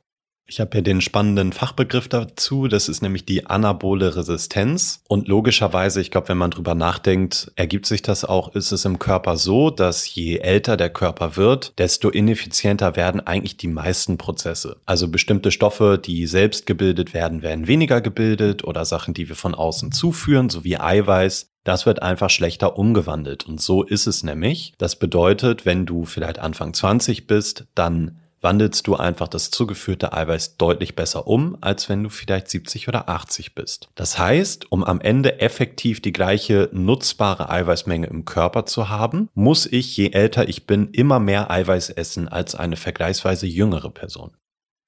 Ich 0.47 0.61
habe 0.61 0.71
hier 0.73 0.83
den 0.83 1.01
spannenden 1.01 1.53
Fachbegriff 1.53 2.07
dazu, 2.09 2.69
das 2.69 2.91
ist 2.91 3.01
nämlich 3.01 3.25
die 3.25 3.47
anabole 3.47 4.15
Resistenz. 4.15 5.03
Und 5.09 5.27
logischerweise, 5.27 6.03
ich 6.03 6.11
glaube, 6.11 6.29
wenn 6.29 6.39
man 6.39 6.51
drüber 6.51 6.75
nachdenkt, 6.75 7.51
ergibt 7.57 7.87
sich 7.87 8.03
das 8.03 8.27
auch, 8.27 8.55
ist 8.55 8.71
es 8.71 8.85
im 8.85 8.99
Körper 8.99 9.37
so, 9.39 9.71
dass 9.71 10.15
je 10.15 10.39
älter 10.39 10.77
der 10.77 10.91
Körper 10.91 11.37
wird, 11.37 11.73
desto 11.79 12.11
ineffizienter 12.11 12.95
werden 12.95 13.27
eigentlich 13.27 13.57
die 13.57 13.69
meisten 13.69 14.19
Prozesse. 14.19 14.77
Also 14.85 15.09
bestimmte 15.09 15.51
Stoffe, 15.51 15.99
die 16.03 16.27
selbst 16.27 16.67
gebildet 16.67 17.15
werden, 17.15 17.43
werden 17.43 17.67
weniger 17.67 18.03
gebildet 18.03 18.65
oder 18.65 18.85
Sachen, 18.85 19.15
die 19.15 19.29
wir 19.29 19.37
von 19.37 19.55
außen 19.55 19.93
zuführen, 19.93 20.51
so 20.51 20.63
wie 20.63 20.79
Eiweiß, 20.79 21.55
das 21.65 21.87
wird 21.87 22.03
einfach 22.03 22.29
schlechter 22.29 22.79
umgewandelt. 22.79 23.47
Und 23.47 23.61
so 23.61 23.83
ist 23.83 24.07
es 24.07 24.23
nämlich. 24.23 24.75
Das 24.77 24.97
bedeutet, 24.97 25.65
wenn 25.65 25.87
du 25.87 26.05
vielleicht 26.05 26.39
Anfang 26.39 26.75
20 26.75 27.27
bist, 27.27 27.65
dann 27.75 28.21
wandelst 28.45 28.87
du 28.87 28.95
einfach 28.95 29.27
das 29.27 29.51
zugeführte 29.51 30.13
Eiweiß 30.13 30.57
deutlich 30.57 30.95
besser 30.95 31.27
um, 31.27 31.59
als 31.61 31.89
wenn 31.89 32.05
du 32.05 32.11
vielleicht 32.11 32.49
70 32.49 32.87
oder 32.87 33.09
80 33.09 33.57
bist. 33.57 33.89
Das 33.97 34.19
heißt, 34.19 34.71
um 34.71 34.85
am 34.85 35.01
Ende 35.01 35.41
effektiv 35.41 36.01
die 36.01 36.13
gleiche 36.13 36.69
nutzbare 36.73 37.51
Eiweißmenge 37.51 38.07
im 38.07 38.25
Körper 38.25 38.67
zu 38.67 38.89
haben, 38.89 39.29
muss 39.35 39.67
ich, 39.67 39.97
je 39.97 40.11
älter 40.11 40.49
ich 40.49 40.67
bin, 40.67 40.91
immer 40.93 41.19
mehr 41.19 41.51
Eiweiß 41.51 41.91
essen 41.91 42.29
als 42.29 42.55
eine 42.55 42.77
vergleichsweise 42.77 43.47
jüngere 43.47 43.91
Person. 43.91 44.31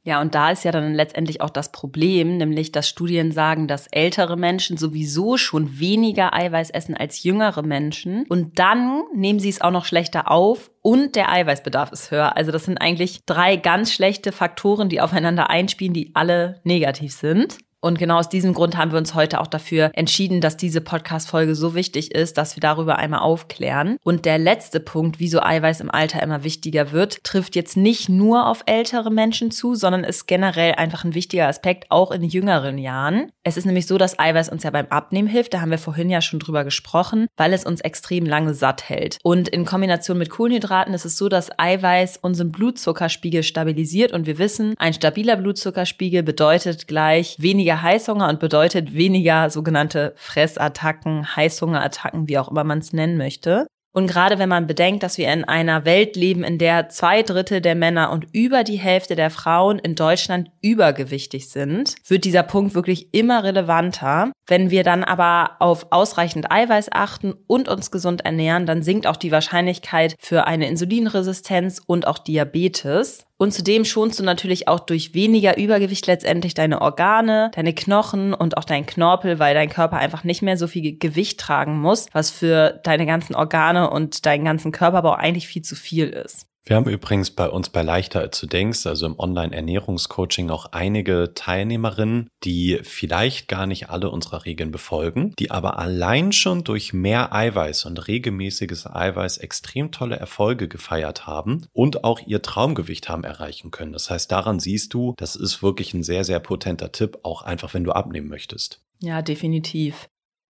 Ja, 0.06 0.20
und 0.20 0.36
da 0.36 0.52
ist 0.52 0.62
ja 0.62 0.70
dann 0.70 0.94
letztendlich 0.94 1.40
auch 1.40 1.50
das 1.50 1.72
Problem, 1.72 2.36
nämlich 2.36 2.70
dass 2.70 2.88
Studien 2.88 3.32
sagen, 3.32 3.66
dass 3.66 3.88
ältere 3.88 4.36
Menschen 4.36 4.76
sowieso 4.76 5.36
schon 5.36 5.80
weniger 5.80 6.32
Eiweiß 6.32 6.70
essen 6.70 6.96
als 6.96 7.24
jüngere 7.24 7.62
Menschen. 7.62 8.24
Und 8.28 8.60
dann 8.60 9.02
nehmen 9.12 9.40
sie 9.40 9.48
es 9.48 9.60
auch 9.60 9.72
noch 9.72 9.84
schlechter 9.84 10.30
auf 10.30 10.70
und 10.80 11.16
der 11.16 11.32
Eiweißbedarf 11.32 11.90
ist 11.90 12.12
höher. 12.12 12.36
Also 12.36 12.52
das 12.52 12.66
sind 12.66 12.78
eigentlich 12.78 13.24
drei 13.26 13.56
ganz 13.56 13.92
schlechte 13.92 14.30
Faktoren, 14.30 14.88
die 14.88 15.00
aufeinander 15.00 15.50
einspielen, 15.50 15.92
die 15.92 16.12
alle 16.14 16.60
negativ 16.62 17.12
sind. 17.12 17.58
Und 17.86 18.00
genau 18.00 18.18
aus 18.18 18.28
diesem 18.28 18.52
Grund 18.52 18.76
haben 18.76 18.90
wir 18.90 18.98
uns 18.98 19.14
heute 19.14 19.40
auch 19.40 19.46
dafür 19.46 19.92
entschieden, 19.94 20.40
dass 20.40 20.56
diese 20.56 20.80
Podcast-Folge 20.80 21.54
so 21.54 21.76
wichtig 21.76 22.12
ist, 22.12 22.36
dass 22.36 22.56
wir 22.56 22.60
darüber 22.60 22.98
einmal 22.98 23.20
aufklären. 23.20 23.96
Und 24.02 24.24
der 24.24 24.38
letzte 24.38 24.80
Punkt, 24.80 25.20
wieso 25.20 25.40
Eiweiß 25.40 25.82
im 25.82 25.92
Alter 25.92 26.20
immer 26.20 26.42
wichtiger 26.42 26.90
wird, 26.90 27.22
trifft 27.22 27.54
jetzt 27.54 27.76
nicht 27.76 28.08
nur 28.08 28.48
auf 28.48 28.64
ältere 28.66 29.12
Menschen 29.12 29.52
zu, 29.52 29.76
sondern 29.76 30.02
ist 30.02 30.26
generell 30.26 30.72
einfach 30.72 31.04
ein 31.04 31.14
wichtiger 31.14 31.46
Aspekt 31.46 31.84
auch 31.92 32.10
in 32.10 32.24
jüngeren 32.24 32.76
Jahren. 32.76 33.30
Es 33.44 33.56
ist 33.56 33.66
nämlich 33.66 33.86
so, 33.86 33.98
dass 33.98 34.18
Eiweiß 34.18 34.48
uns 34.48 34.64
ja 34.64 34.70
beim 34.70 34.86
Abnehmen 34.86 35.28
hilft. 35.28 35.54
Da 35.54 35.60
haben 35.60 35.70
wir 35.70 35.78
vorhin 35.78 36.10
ja 36.10 36.20
schon 36.20 36.40
drüber 36.40 36.64
gesprochen, 36.64 37.28
weil 37.36 37.52
es 37.52 37.64
uns 37.64 37.82
extrem 37.82 38.26
lange 38.26 38.54
satt 38.54 38.88
hält. 38.88 39.18
Und 39.22 39.48
in 39.48 39.64
Kombination 39.64 40.18
mit 40.18 40.30
Kohlenhydraten 40.30 40.92
ist 40.92 41.04
es 41.04 41.16
so, 41.16 41.28
dass 41.28 41.56
Eiweiß 41.56 42.16
unseren 42.16 42.50
Blutzuckerspiegel 42.50 43.44
stabilisiert. 43.44 44.10
Und 44.10 44.26
wir 44.26 44.38
wissen, 44.38 44.74
ein 44.78 44.92
stabiler 44.92 45.36
Blutzuckerspiegel 45.36 46.24
bedeutet 46.24 46.88
gleich 46.88 47.36
weniger 47.38 47.75
weniger 47.76 47.82
Heißhunger 47.82 48.28
und 48.28 48.40
bedeutet 48.40 48.94
weniger 48.94 49.50
sogenannte 49.50 50.12
Fressattacken, 50.16 51.36
Heißhungerattacken, 51.36 52.28
wie 52.28 52.38
auch 52.38 52.50
immer 52.50 52.64
man 52.64 52.78
es 52.78 52.92
nennen 52.92 53.16
möchte. 53.16 53.66
Und 53.92 54.08
gerade 54.08 54.38
wenn 54.38 54.50
man 54.50 54.66
bedenkt, 54.66 55.02
dass 55.02 55.16
wir 55.16 55.32
in 55.32 55.44
einer 55.44 55.86
Welt 55.86 56.16
leben, 56.16 56.44
in 56.44 56.58
der 56.58 56.90
zwei 56.90 57.22
Drittel 57.22 57.62
der 57.62 57.74
Männer 57.74 58.12
und 58.12 58.26
über 58.32 58.62
die 58.62 58.76
Hälfte 58.76 59.16
der 59.16 59.30
Frauen 59.30 59.78
in 59.78 59.94
Deutschland 59.94 60.50
übergewichtig 60.60 61.48
sind, 61.48 61.94
wird 62.06 62.24
dieser 62.24 62.42
Punkt 62.42 62.74
wirklich 62.74 63.14
immer 63.14 63.42
relevanter. 63.42 64.32
Wenn 64.46 64.68
wir 64.68 64.82
dann 64.82 65.02
aber 65.02 65.52
auf 65.60 65.86
ausreichend 65.92 66.52
Eiweiß 66.52 66.88
achten 66.92 67.32
und 67.46 67.70
uns 67.70 67.90
gesund 67.90 68.22
ernähren, 68.26 68.66
dann 68.66 68.82
sinkt 68.82 69.06
auch 69.06 69.16
die 69.16 69.32
Wahrscheinlichkeit 69.32 70.14
für 70.18 70.46
eine 70.46 70.68
Insulinresistenz 70.68 71.80
und 71.86 72.06
auch 72.06 72.18
Diabetes. 72.18 73.25
Und 73.38 73.52
zudem 73.52 73.84
schonst 73.84 74.18
du 74.18 74.22
natürlich 74.22 74.66
auch 74.66 74.80
durch 74.80 75.12
weniger 75.12 75.58
Übergewicht 75.58 76.06
letztendlich 76.06 76.54
deine 76.54 76.80
Organe, 76.80 77.50
deine 77.54 77.74
Knochen 77.74 78.32
und 78.32 78.56
auch 78.56 78.64
deinen 78.64 78.86
Knorpel, 78.86 79.38
weil 79.38 79.54
dein 79.54 79.68
Körper 79.68 79.98
einfach 79.98 80.24
nicht 80.24 80.40
mehr 80.40 80.56
so 80.56 80.66
viel 80.66 80.96
Gewicht 80.96 81.38
tragen 81.38 81.78
muss, 81.78 82.06
was 82.12 82.30
für 82.30 82.80
deine 82.84 83.04
ganzen 83.04 83.34
Organe 83.34 83.90
und 83.90 84.24
deinen 84.24 84.46
ganzen 84.46 84.72
Körperbau 84.72 85.12
eigentlich 85.12 85.48
viel 85.48 85.62
zu 85.62 85.76
viel 85.76 86.08
ist. 86.08 86.46
Wir 86.68 86.74
haben 86.74 86.88
übrigens 86.90 87.30
bei 87.30 87.48
uns 87.48 87.68
bei 87.68 87.82
Leichter 87.82 88.18
als 88.18 88.40
du 88.40 88.48
denkst, 88.48 88.86
also 88.86 89.06
im 89.06 89.16
Online-Ernährungscoaching 89.16 90.50
auch 90.50 90.66
einige 90.72 91.30
Teilnehmerinnen, 91.32 92.28
die 92.42 92.80
vielleicht 92.82 93.46
gar 93.46 93.66
nicht 93.66 93.88
alle 93.88 94.10
unserer 94.10 94.44
Regeln 94.44 94.72
befolgen, 94.72 95.32
die 95.38 95.52
aber 95.52 95.78
allein 95.78 96.32
schon 96.32 96.64
durch 96.64 96.92
mehr 96.92 97.32
Eiweiß 97.32 97.84
und 97.84 98.08
regelmäßiges 98.08 98.88
Eiweiß 98.88 99.38
extrem 99.38 99.92
tolle 99.92 100.16
Erfolge 100.16 100.66
gefeiert 100.66 101.24
haben 101.24 101.68
und 101.72 102.02
auch 102.02 102.18
ihr 102.26 102.42
Traumgewicht 102.42 103.08
haben 103.08 103.22
erreichen 103.22 103.70
können. 103.70 103.92
Das 103.92 104.10
heißt, 104.10 104.32
daran 104.32 104.58
siehst 104.58 104.92
du, 104.92 105.14
das 105.18 105.36
ist 105.36 105.62
wirklich 105.62 105.94
ein 105.94 106.02
sehr, 106.02 106.24
sehr 106.24 106.40
potenter 106.40 106.90
Tipp, 106.90 107.20
auch 107.22 107.42
einfach 107.42 107.74
wenn 107.74 107.84
du 107.84 107.92
abnehmen 107.92 108.26
möchtest. 108.26 108.82
Ja, 108.98 109.22
definitiv. 109.22 110.08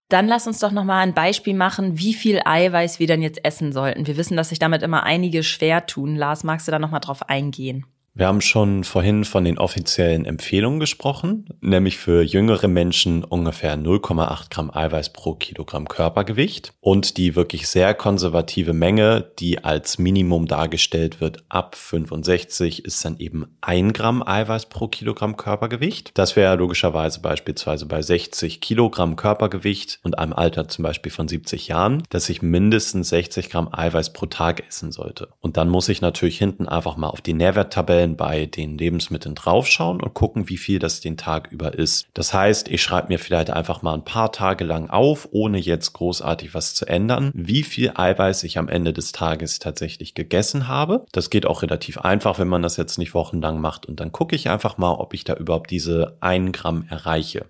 Dann 0.09 0.29
lass 0.29 0.47
uns 0.47 0.61
doch 0.61 0.71
nochmal 0.71 1.03
ein 1.03 1.15
Beispiel 1.15 1.55
machen, 1.55 1.99
wie 1.99 2.15
viel 2.15 2.41
Eiweiß 2.45 3.01
wir 3.01 3.09
denn 3.09 3.23
jetzt 3.23 3.45
essen 3.45 3.73
sollten. 3.73 4.07
Wir 4.07 4.17
wissen, 4.17 4.37
dass 4.37 4.51
sich 4.51 4.61
damit 4.61 4.83
immer 4.83 5.03
einige 5.03 5.43
schwer 5.43 5.87
tun. 5.87 6.15
Lars, 6.15 6.45
magst 6.45 6.69
du 6.69 6.73
da 6.73 6.79
nochmal 6.79 7.01
drauf 7.01 7.29
eingehen? 7.29 7.87
Wir 8.19 8.29
haben 8.29 8.41
schon 8.41 8.83
vorhin 8.85 9.27
von 9.27 9.45
den 9.45 9.59
offiziellen 9.59 10.25
Empfehlungen 10.25 10.81
gesprochen, 10.81 11.51
nämlich 11.61 11.99
für 11.99 12.23
jüngere 12.23 12.67
Menschen 12.67 13.23
ungefähr 13.23 13.77
0,8 13.77 14.49
Gramm 14.49 14.75
Eiweiß 14.75 15.13
pro 15.13 15.35
Kilogramm 15.35 15.87
Körpergewicht 15.87 16.73
und 16.81 17.19
die 17.19 17.37
wirklich 17.37 17.69
sehr 17.69 17.93
konservative 17.93 18.73
Menge, 18.73 19.33
die 19.39 19.63
als 19.63 19.99
Minimum 19.99 20.47
dargestellt 20.47 21.21
wird 21.21 21.45
ab 21.51 21.75
65, 21.75 22.87
ist 22.87 23.05
dann 23.05 23.19
eben 23.19 23.55
ein 23.61 23.93
Gramm 23.93 24.27
Eiweiß 24.27 24.71
pro 24.71 24.89
Kilogramm 24.89 25.37
Körpergewicht. 25.37 26.13
Das 26.15 26.37
wäre 26.37 26.57
logischerweise 26.57 27.21
beispielsweise 27.21 27.85
bei 27.85 28.01
60 28.01 28.63
Kilogramm 28.63 29.17
Körpergewicht 29.17 30.01
und 30.05 30.19
einem 30.19 30.33
Alter 30.33 30.69
zum 30.69 30.85
Beispiel 30.85 31.13
von 31.13 31.29
70 31.29 31.69
Jahren, 31.69 32.03
dass 32.09 32.31
ich 32.31 32.41
mindestens 32.41 33.11
60 33.11 33.51
Gramm 33.51 33.69
Eiweiß 33.71 34.15
pro 34.15 34.25
Tag 34.25 34.67
essen 34.67 34.91
sollte. 34.91 35.29
Und 35.41 35.59
dann 35.59 35.69
muss 35.69 35.91
ich 35.91 36.01
natürlich 36.01 36.39
hinten 36.39 36.67
einfach 36.67 36.97
mal 36.97 37.09
auf 37.09 37.21
die 37.21 37.35
Nährwerttabelle 37.35 38.06
Zahlen 38.07 38.17
bei 38.17 38.47
den 38.47 38.79
Lebensmitteln 38.79 39.35
draufschauen 39.35 40.01
und 40.01 40.15
gucken, 40.15 40.49
wie 40.49 40.57
viel 40.57 40.79
das 40.79 41.01
den 41.01 41.17
Tag 41.17 41.51
über 41.51 41.75
ist. 41.75 42.07
Das 42.15 42.33
heißt, 42.33 42.69
ich 42.69 42.83
schreibe 42.83 43.09
mir 43.09 43.19
vielleicht 43.19 43.51
einfach 43.51 43.83
mal 43.83 43.95
ein 43.95 44.05
paar 44.05 44.33
Tage 44.33 44.65
lang 44.65 44.91
auf, 44.91 45.29
ohne 45.33 45.59
jetzt 45.59 45.93
großartig 45.93 46.55
was 46.55 46.75
zu 46.75 46.87
ändern, 46.87 47.33
wie 47.35 47.63
viel 47.63 47.93
Eiweiß 47.95 48.45
ich 48.45 48.59
am 48.59 48.69
Ende 48.69 48.93
des 48.93 49.13
Tages 49.13 49.59
tatsächlich 49.59 50.15
gegessen 50.15 50.69
habe. 50.69 51.05
Das 51.13 51.31
geht 51.31 51.47
auch 51.47 51.63
relativ 51.63 51.99
einfach, 51.99 52.39
wenn 52.39 52.49
man 52.49 52.63
das 52.63 52.77
jetzt 52.77 52.99
nicht 52.99 53.15
wochenlang 53.15 53.61
macht. 53.61 53.87
Und 53.87 54.01
dann 54.01 54.13
gucke 54.13 54.37
ich 54.37 54.49
einfach 54.49 54.79
mal, 54.79 54.93
ob 54.93 55.15
ich 55.15 55.25
da 55.25 55.35
überhaupt 55.35 55.71
diese 55.71 56.17
1 56.21 56.53
Gramm 56.53 56.85
erreiche. 56.89 57.47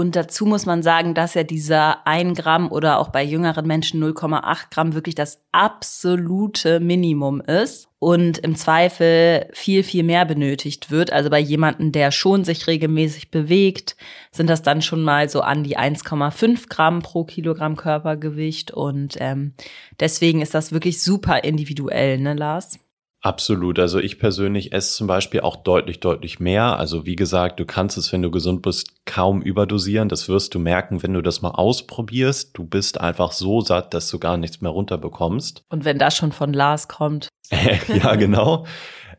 Und 0.00 0.16
dazu 0.16 0.46
muss 0.46 0.64
man 0.64 0.82
sagen, 0.82 1.12
dass 1.12 1.34
ja 1.34 1.42
dieser 1.42 2.06
1 2.06 2.38
Gramm 2.38 2.72
oder 2.72 3.00
auch 3.00 3.10
bei 3.10 3.22
jüngeren 3.22 3.66
Menschen 3.66 4.02
0,8 4.02 4.70
Gramm 4.70 4.94
wirklich 4.94 5.14
das 5.14 5.44
absolute 5.52 6.80
Minimum 6.80 7.42
ist 7.42 7.86
und 7.98 8.38
im 8.38 8.56
Zweifel 8.56 9.46
viel, 9.52 9.82
viel 9.82 10.02
mehr 10.02 10.24
benötigt 10.24 10.90
wird. 10.90 11.12
Also 11.12 11.28
bei 11.28 11.38
jemandem, 11.38 11.92
der 11.92 12.12
schon 12.12 12.44
sich 12.44 12.66
regelmäßig 12.66 13.30
bewegt, 13.30 13.94
sind 14.30 14.48
das 14.48 14.62
dann 14.62 14.80
schon 14.80 15.02
mal 15.02 15.28
so 15.28 15.42
an 15.42 15.64
die 15.64 15.76
1,5 15.76 16.70
Gramm 16.70 17.02
pro 17.02 17.24
Kilogramm 17.24 17.76
Körpergewicht. 17.76 18.70
Und 18.70 19.18
ähm, 19.20 19.52
deswegen 20.00 20.40
ist 20.40 20.54
das 20.54 20.72
wirklich 20.72 21.02
super 21.02 21.44
individuell, 21.44 22.16
ne, 22.16 22.32
Lars? 22.32 22.78
Absolut. 23.22 23.78
Also 23.78 23.98
ich 23.98 24.18
persönlich 24.18 24.72
esse 24.72 24.94
zum 24.94 25.06
Beispiel 25.06 25.40
auch 25.40 25.56
deutlich, 25.56 26.00
deutlich 26.00 26.40
mehr. 26.40 26.78
Also 26.78 27.04
wie 27.04 27.16
gesagt, 27.16 27.60
du 27.60 27.66
kannst 27.66 27.98
es, 27.98 28.12
wenn 28.12 28.22
du 28.22 28.30
gesund 28.30 28.62
bist, 28.62 29.04
kaum 29.04 29.42
überdosieren. 29.42 30.08
Das 30.08 30.28
wirst 30.28 30.54
du 30.54 30.58
merken, 30.58 31.02
wenn 31.02 31.12
du 31.12 31.20
das 31.20 31.42
mal 31.42 31.50
ausprobierst. 31.50 32.56
Du 32.56 32.64
bist 32.64 32.98
einfach 32.98 33.32
so 33.32 33.60
satt, 33.60 33.92
dass 33.92 34.08
du 34.08 34.18
gar 34.18 34.38
nichts 34.38 34.62
mehr 34.62 34.70
runterbekommst. 34.70 35.64
Und 35.68 35.84
wenn 35.84 35.98
das 35.98 36.16
schon 36.16 36.32
von 36.32 36.54
Lars 36.54 36.88
kommt. 36.88 37.28
ja, 37.88 38.14
genau. 38.14 38.64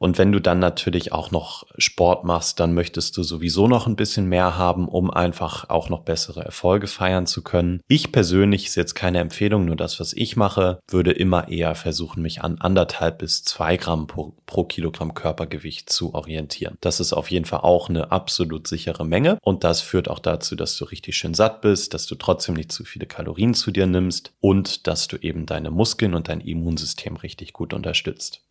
Und 0.01 0.17
wenn 0.17 0.31
du 0.31 0.41
dann 0.41 0.57
natürlich 0.57 1.11
auch 1.11 1.29
noch 1.29 1.67
Sport 1.77 2.23
machst, 2.23 2.59
dann 2.59 2.73
möchtest 2.73 3.15
du 3.17 3.21
sowieso 3.21 3.67
noch 3.67 3.85
ein 3.85 3.95
bisschen 3.95 4.25
mehr 4.25 4.57
haben, 4.57 4.87
um 4.87 5.11
einfach 5.11 5.69
auch 5.69 5.89
noch 5.89 6.01
bessere 6.01 6.43
Erfolge 6.43 6.87
feiern 6.87 7.27
zu 7.27 7.43
können. 7.43 7.81
Ich 7.87 8.11
persönlich 8.11 8.65
ist 8.65 8.73
jetzt 8.73 8.95
keine 8.95 9.19
Empfehlung, 9.19 9.65
nur 9.65 9.75
das, 9.75 9.99
was 9.99 10.13
ich 10.13 10.35
mache, 10.35 10.79
würde 10.89 11.11
immer 11.11 11.49
eher 11.49 11.75
versuchen, 11.75 12.23
mich 12.23 12.41
an 12.41 12.57
anderthalb 12.57 13.19
bis 13.19 13.43
zwei 13.43 13.77
Gramm 13.77 14.07
pro, 14.07 14.33
pro 14.47 14.63
Kilogramm 14.63 15.13
Körpergewicht 15.13 15.91
zu 15.91 16.15
orientieren. 16.15 16.77
Das 16.81 16.99
ist 16.99 17.13
auf 17.13 17.29
jeden 17.29 17.45
Fall 17.45 17.59
auch 17.59 17.87
eine 17.87 18.11
absolut 18.11 18.67
sichere 18.67 19.05
Menge 19.05 19.37
und 19.43 19.63
das 19.63 19.81
führt 19.81 20.09
auch 20.09 20.17
dazu, 20.17 20.55
dass 20.55 20.75
du 20.77 20.85
richtig 20.85 21.15
schön 21.15 21.35
satt 21.35 21.61
bist, 21.61 21.93
dass 21.93 22.07
du 22.07 22.15
trotzdem 22.15 22.55
nicht 22.55 22.71
zu 22.71 22.85
viele 22.85 23.05
Kalorien 23.05 23.53
zu 23.53 23.69
dir 23.69 23.85
nimmst 23.85 24.33
und 24.39 24.87
dass 24.87 25.07
du 25.07 25.17
eben 25.17 25.45
deine 25.45 25.69
Muskeln 25.69 26.15
und 26.15 26.27
dein 26.27 26.41
Immunsystem 26.41 27.17
richtig 27.17 27.53
gut 27.53 27.71
unterstützt. 27.71 28.41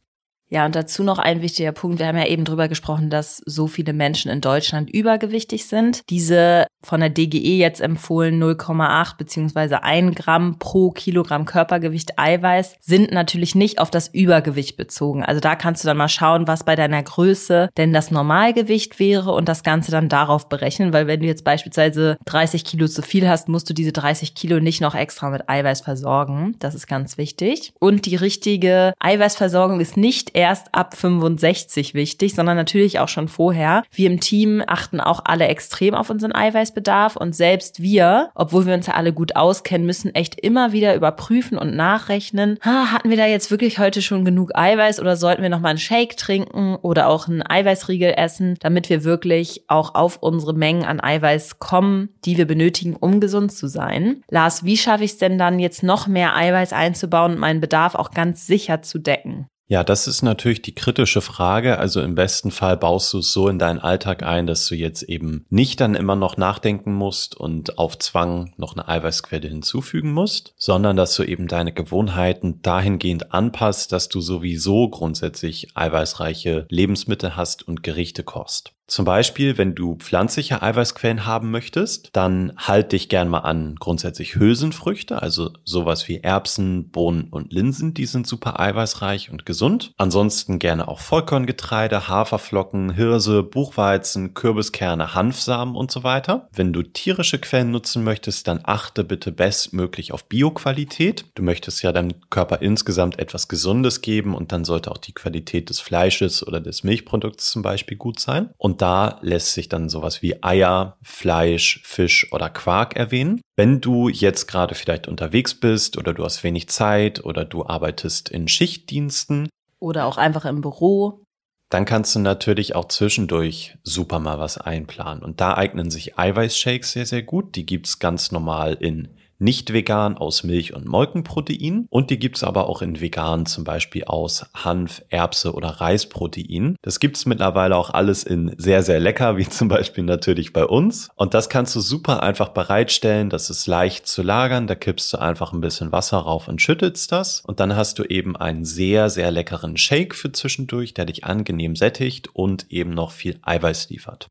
Ja, 0.52 0.66
und 0.66 0.74
dazu 0.74 1.04
noch 1.04 1.20
ein 1.20 1.42
wichtiger 1.42 1.70
Punkt. 1.70 2.00
Wir 2.00 2.08
haben 2.08 2.18
ja 2.18 2.26
eben 2.26 2.44
drüber 2.44 2.66
gesprochen, 2.66 3.08
dass 3.08 3.40
so 3.46 3.68
viele 3.68 3.92
Menschen 3.92 4.32
in 4.32 4.40
Deutschland 4.40 4.90
übergewichtig 4.90 5.66
sind. 5.66 6.02
Diese 6.10 6.66
von 6.82 7.00
der 7.00 7.10
DGE 7.10 7.56
jetzt 7.56 7.80
empfohlen 7.80 8.42
0,8 8.42 9.16
beziehungsweise 9.16 9.84
1 9.84 10.16
Gramm 10.16 10.58
pro 10.58 10.90
Kilogramm 10.90 11.44
Körpergewicht 11.44 12.18
Eiweiß 12.18 12.76
sind 12.80 13.12
natürlich 13.12 13.54
nicht 13.54 13.78
auf 13.78 13.90
das 13.90 14.08
Übergewicht 14.08 14.76
bezogen. 14.76 15.22
Also 15.24 15.40
da 15.40 15.54
kannst 15.54 15.84
du 15.84 15.86
dann 15.86 15.98
mal 15.98 16.08
schauen, 16.08 16.48
was 16.48 16.64
bei 16.64 16.74
deiner 16.74 17.02
Größe 17.02 17.68
denn 17.76 17.92
das 17.92 18.10
Normalgewicht 18.10 18.98
wäre 18.98 19.32
und 19.32 19.48
das 19.48 19.62
Ganze 19.62 19.92
dann 19.92 20.08
darauf 20.08 20.48
berechnen, 20.48 20.92
weil 20.92 21.06
wenn 21.06 21.20
du 21.20 21.26
jetzt 21.26 21.44
beispielsweise 21.44 22.16
30 22.24 22.64
Kilo 22.64 22.88
zu 22.88 23.02
viel 23.02 23.28
hast, 23.28 23.48
musst 23.48 23.70
du 23.70 23.74
diese 23.74 23.92
30 23.92 24.34
Kilo 24.34 24.58
nicht 24.58 24.80
noch 24.80 24.96
extra 24.96 25.30
mit 25.30 25.48
Eiweiß 25.48 25.82
versorgen. 25.82 26.56
Das 26.58 26.74
ist 26.74 26.88
ganz 26.88 27.18
wichtig. 27.18 27.72
Und 27.78 28.06
die 28.06 28.16
richtige 28.16 28.94
Eiweißversorgung 28.98 29.78
ist 29.78 29.96
nicht 29.96 30.34
erst 30.40 30.74
ab 30.74 30.96
65 30.96 31.94
wichtig, 31.94 32.34
sondern 32.34 32.56
natürlich 32.56 32.98
auch 32.98 33.08
schon 33.08 33.28
vorher. 33.28 33.82
Wir 33.92 34.10
im 34.10 34.20
Team 34.20 34.62
achten 34.66 35.00
auch 35.00 35.20
alle 35.24 35.46
extrem 35.48 35.94
auf 35.94 36.10
unseren 36.10 36.34
Eiweißbedarf 36.34 37.16
und 37.16 37.34
selbst 37.34 37.80
wir, 37.82 38.30
obwohl 38.34 38.66
wir 38.66 38.74
uns 38.74 38.86
ja 38.86 38.94
alle 38.94 39.12
gut 39.12 39.36
auskennen, 39.36 39.86
müssen 39.86 40.14
echt 40.14 40.40
immer 40.40 40.72
wieder 40.72 40.94
überprüfen 40.94 41.58
und 41.58 41.74
nachrechnen. 41.74 42.58
Ha, 42.64 42.92
hatten 42.92 43.10
wir 43.10 43.16
da 43.16 43.26
jetzt 43.26 43.50
wirklich 43.50 43.78
heute 43.78 44.02
schon 44.02 44.24
genug 44.24 44.56
Eiweiß 44.56 45.00
oder 45.00 45.16
sollten 45.16 45.42
wir 45.42 45.50
noch 45.50 45.60
mal 45.60 45.70
einen 45.70 45.78
Shake 45.78 46.16
trinken 46.16 46.76
oder 46.76 47.08
auch 47.08 47.28
einen 47.28 47.42
Eiweißriegel 47.42 48.14
essen, 48.16 48.56
damit 48.60 48.90
wir 48.90 49.04
wirklich 49.04 49.64
auch 49.68 49.94
auf 49.94 50.18
unsere 50.20 50.54
Mengen 50.54 50.84
an 50.84 51.00
Eiweiß 51.00 51.58
kommen, 51.58 52.10
die 52.24 52.36
wir 52.36 52.46
benötigen, 52.46 52.96
um 52.96 53.20
gesund 53.20 53.52
zu 53.52 53.68
sein. 53.68 54.22
Lars, 54.30 54.64
wie 54.64 54.76
schaffe 54.76 55.04
ich 55.04 55.12
es 55.12 55.18
denn 55.18 55.38
dann 55.38 55.58
jetzt 55.58 55.82
noch 55.82 56.06
mehr 56.06 56.36
Eiweiß 56.36 56.72
einzubauen 56.72 57.32
und 57.32 57.38
meinen 57.38 57.60
Bedarf 57.60 57.94
auch 57.94 58.10
ganz 58.10 58.46
sicher 58.46 58.82
zu 58.82 58.98
decken? 58.98 59.46
Ja, 59.70 59.84
das 59.84 60.08
ist 60.08 60.22
natürlich 60.22 60.62
die 60.62 60.74
kritische 60.74 61.20
Frage. 61.20 61.78
Also 61.78 62.00
im 62.00 62.16
besten 62.16 62.50
Fall 62.50 62.76
baust 62.76 63.12
du 63.12 63.18
es 63.18 63.32
so 63.32 63.46
in 63.46 63.60
deinen 63.60 63.78
Alltag 63.78 64.24
ein, 64.24 64.48
dass 64.48 64.66
du 64.66 64.74
jetzt 64.74 65.04
eben 65.04 65.46
nicht 65.48 65.80
dann 65.80 65.94
immer 65.94 66.16
noch 66.16 66.36
nachdenken 66.36 66.92
musst 66.92 67.36
und 67.36 67.78
auf 67.78 67.96
Zwang 67.96 68.52
noch 68.56 68.72
eine 68.74 68.88
Eiweißquelle 68.88 69.46
hinzufügen 69.46 70.12
musst, 70.12 70.54
sondern 70.56 70.96
dass 70.96 71.14
du 71.14 71.22
eben 71.22 71.46
deine 71.46 71.72
Gewohnheiten 71.72 72.60
dahingehend 72.62 73.32
anpasst, 73.32 73.92
dass 73.92 74.08
du 74.08 74.20
sowieso 74.20 74.88
grundsätzlich 74.88 75.68
eiweißreiche 75.76 76.66
Lebensmittel 76.68 77.36
hast 77.36 77.68
und 77.68 77.84
Gerichte 77.84 78.24
kochst. 78.24 78.72
Zum 78.90 79.04
Beispiel, 79.04 79.56
wenn 79.56 79.76
du 79.76 79.94
pflanzliche 79.94 80.62
Eiweißquellen 80.62 81.24
haben 81.24 81.52
möchtest, 81.52 82.08
dann 82.12 82.52
halt 82.56 82.90
dich 82.90 83.08
gern 83.08 83.28
mal 83.28 83.38
an 83.38 83.76
grundsätzlich 83.78 84.34
Hülsenfrüchte, 84.34 85.22
also 85.22 85.52
sowas 85.64 86.08
wie 86.08 86.18
Erbsen, 86.18 86.90
Bohnen 86.90 87.28
und 87.30 87.52
Linsen, 87.52 87.94
die 87.94 88.06
sind 88.06 88.26
super 88.26 88.58
eiweißreich 88.58 89.30
und 89.30 89.46
gesund. 89.46 89.92
Ansonsten 89.96 90.58
gerne 90.58 90.88
auch 90.88 90.98
Vollkorngetreide, 90.98 92.08
Haferflocken, 92.08 92.90
Hirse, 92.90 93.44
Buchweizen, 93.44 94.34
Kürbiskerne, 94.34 95.14
Hanfsamen 95.14 95.76
und 95.76 95.92
so 95.92 96.02
weiter. 96.02 96.48
Wenn 96.52 96.72
du 96.72 96.82
tierische 96.82 97.38
Quellen 97.38 97.70
nutzen 97.70 98.02
möchtest, 98.02 98.48
dann 98.48 98.58
achte 98.64 99.04
bitte 99.04 99.30
bestmöglich 99.30 100.10
auf 100.10 100.24
Bioqualität. 100.24 101.26
Du 101.36 101.44
möchtest 101.44 101.84
ja 101.84 101.92
deinem 101.92 102.28
Körper 102.28 102.60
insgesamt 102.60 103.20
etwas 103.20 103.46
Gesundes 103.46 104.00
geben 104.00 104.34
und 104.34 104.50
dann 104.50 104.64
sollte 104.64 104.90
auch 104.90 104.98
die 104.98 105.14
Qualität 105.14 105.70
des 105.70 105.78
Fleisches 105.78 106.44
oder 106.44 106.60
des 106.60 106.82
Milchprodukts 106.82 107.52
zum 107.52 107.62
Beispiel 107.62 107.96
gut 107.96 108.18
sein. 108.18 108.50
Und 108.58 108.79
da 108.80 109.18
lässt 109.20 109.52
sich 109.52 109.68
dann 109.68 109.88
sowas 109.88 110.22
wie 110.22 110.42
Eier, 110.42 110.96
Fleisch, 111.02 111.80
Fisch 111.84 112.32
oder 112.32 112.48
Quark 112.48 112.96
erwähnen. 112.96 113.40
Wenn 113.56 113.80
du 113.80 114.08
jetzt 114.08 114.46
gerade 114.46 114.74
vielleicht 114.74 115.06
unterwegs 115.06 115.54
bist 115.54 115.98
oder 115.98 116.14
du 116.14 116.24
hast 116.24 116.42
wenig 116.44 116.68
Zeit 116.68 117.24
oder 117.24 117.44
du 117.44 117.66
arbeitest 117.66 118.28
in 118.30 118.48
Schichtdiensten 118.48 119.48
oder 119.78 120.06
auch 120.06 120.16
einfach 120.16 120.44
im 120.44 120.60
Büro, 120.60 121.24
dann 121.68 121.84
kannst 121.84 122.14
du 122.14 122.18
natürlich 122.18 122.74
auch 122.74 122.86
zwischendurch 122.86 123.76
super 123.84 124.18
mal 124.18 124.40
was 124.40 124.58
einplanen. 124.58 125.22
Und 125.22 125.40
da 125.40 125.54
eignen 125.54 125.90
sich 125.90 126.18
Eiweißshakes 126.18 126.92
sehr, 126.92 127.06
sehr 127.06 127.22
gut. 127.22 127.54
Die 127.54 127.64
gibt's 127.64 128.00
ganz 128.00 128.32
normal 128.32 128.74
in 128.74 129.08
nicht 129.40 129.72
vegan 129.72 130.16
aus 130.16 130.44
Milch 130.44 130.74
und 130.74 130.86
Molkenprotein 130.86 131.86
und 131.90 132.10
die 132.10 132.18
gibt's 132.18 132.44
aber 132.44 132.68
auch 132.68 132.82
in 132.82 133.00
vegan 133.00 133.46
zum 133.46 133.64
Beispiel 133.64 134.04
aus 134.04 134.46
Hanf, 134.54 135.02
Erbse 135.08 135.54
oder 135.54 135.68
Reisprotein. 135.68 136.76
Das 136.82 137.00
gibt's 137.00 137.26
mittlerweile 137.26 137.76
auch 137.76 137.90
alles 137.90 138.22
in 138.22 138.54
sehr, 138.58 138.82
sehr 138.82 139.00
lecker, 139.00 139.36
wie 139.36 139.48
zum 139.48 139.68
Beispiel 139.68 140.04
natürlich 140.04 140.52
bei 140.52 140.64
uns. 140.64 141.08
Und 141.16 141.34
das 141.34 141.48
kannst 141.48 141.74
du 141.74 141.80
super 141.80 142.22
einfach 142.22 142.50
bereitstellen. 142.50 143.30
Das 143.30 143.50
ist 143.50 143.66
leicht 143.66 144.06
zu 144.06 144.22
lagern. 144.22 144.66
Da 144.66 144.74
kippst 144.74 145.12
du 145.12 145.18
einfach 145.18 145.52
ein 145.52 145.60
bisschen 145.60 145.90
Wasser 145.90 146.18
rauf 146.18 146.48
und 146.48 146.60
schüttelst 146.60 147.10
das. 147.10 147.40
Und 147.40 147.60
dann 147.60 147.74
hast 147.74 147.98
du 147.98 148.04
eben 148.04 148.36
einen 148.36 148.64
sehr, 148.64 149.10
sehr 149.10 149.30
leckeren 149.30 149.76
Shake 149.76 150.14
für 150.14 150.32
zwischendurch, 150.32 150.94
der 150.94 151.06
dich 151.06 151.24
angenehm 151.24 151.76
sättigt 151.76 152.28
und 152.34 152.70
eben 152.70 152.90
noch 152.90 153.10
viel 153.10 153.38
Eiweiß 153.42 153.88
liefert. 153.88 154.28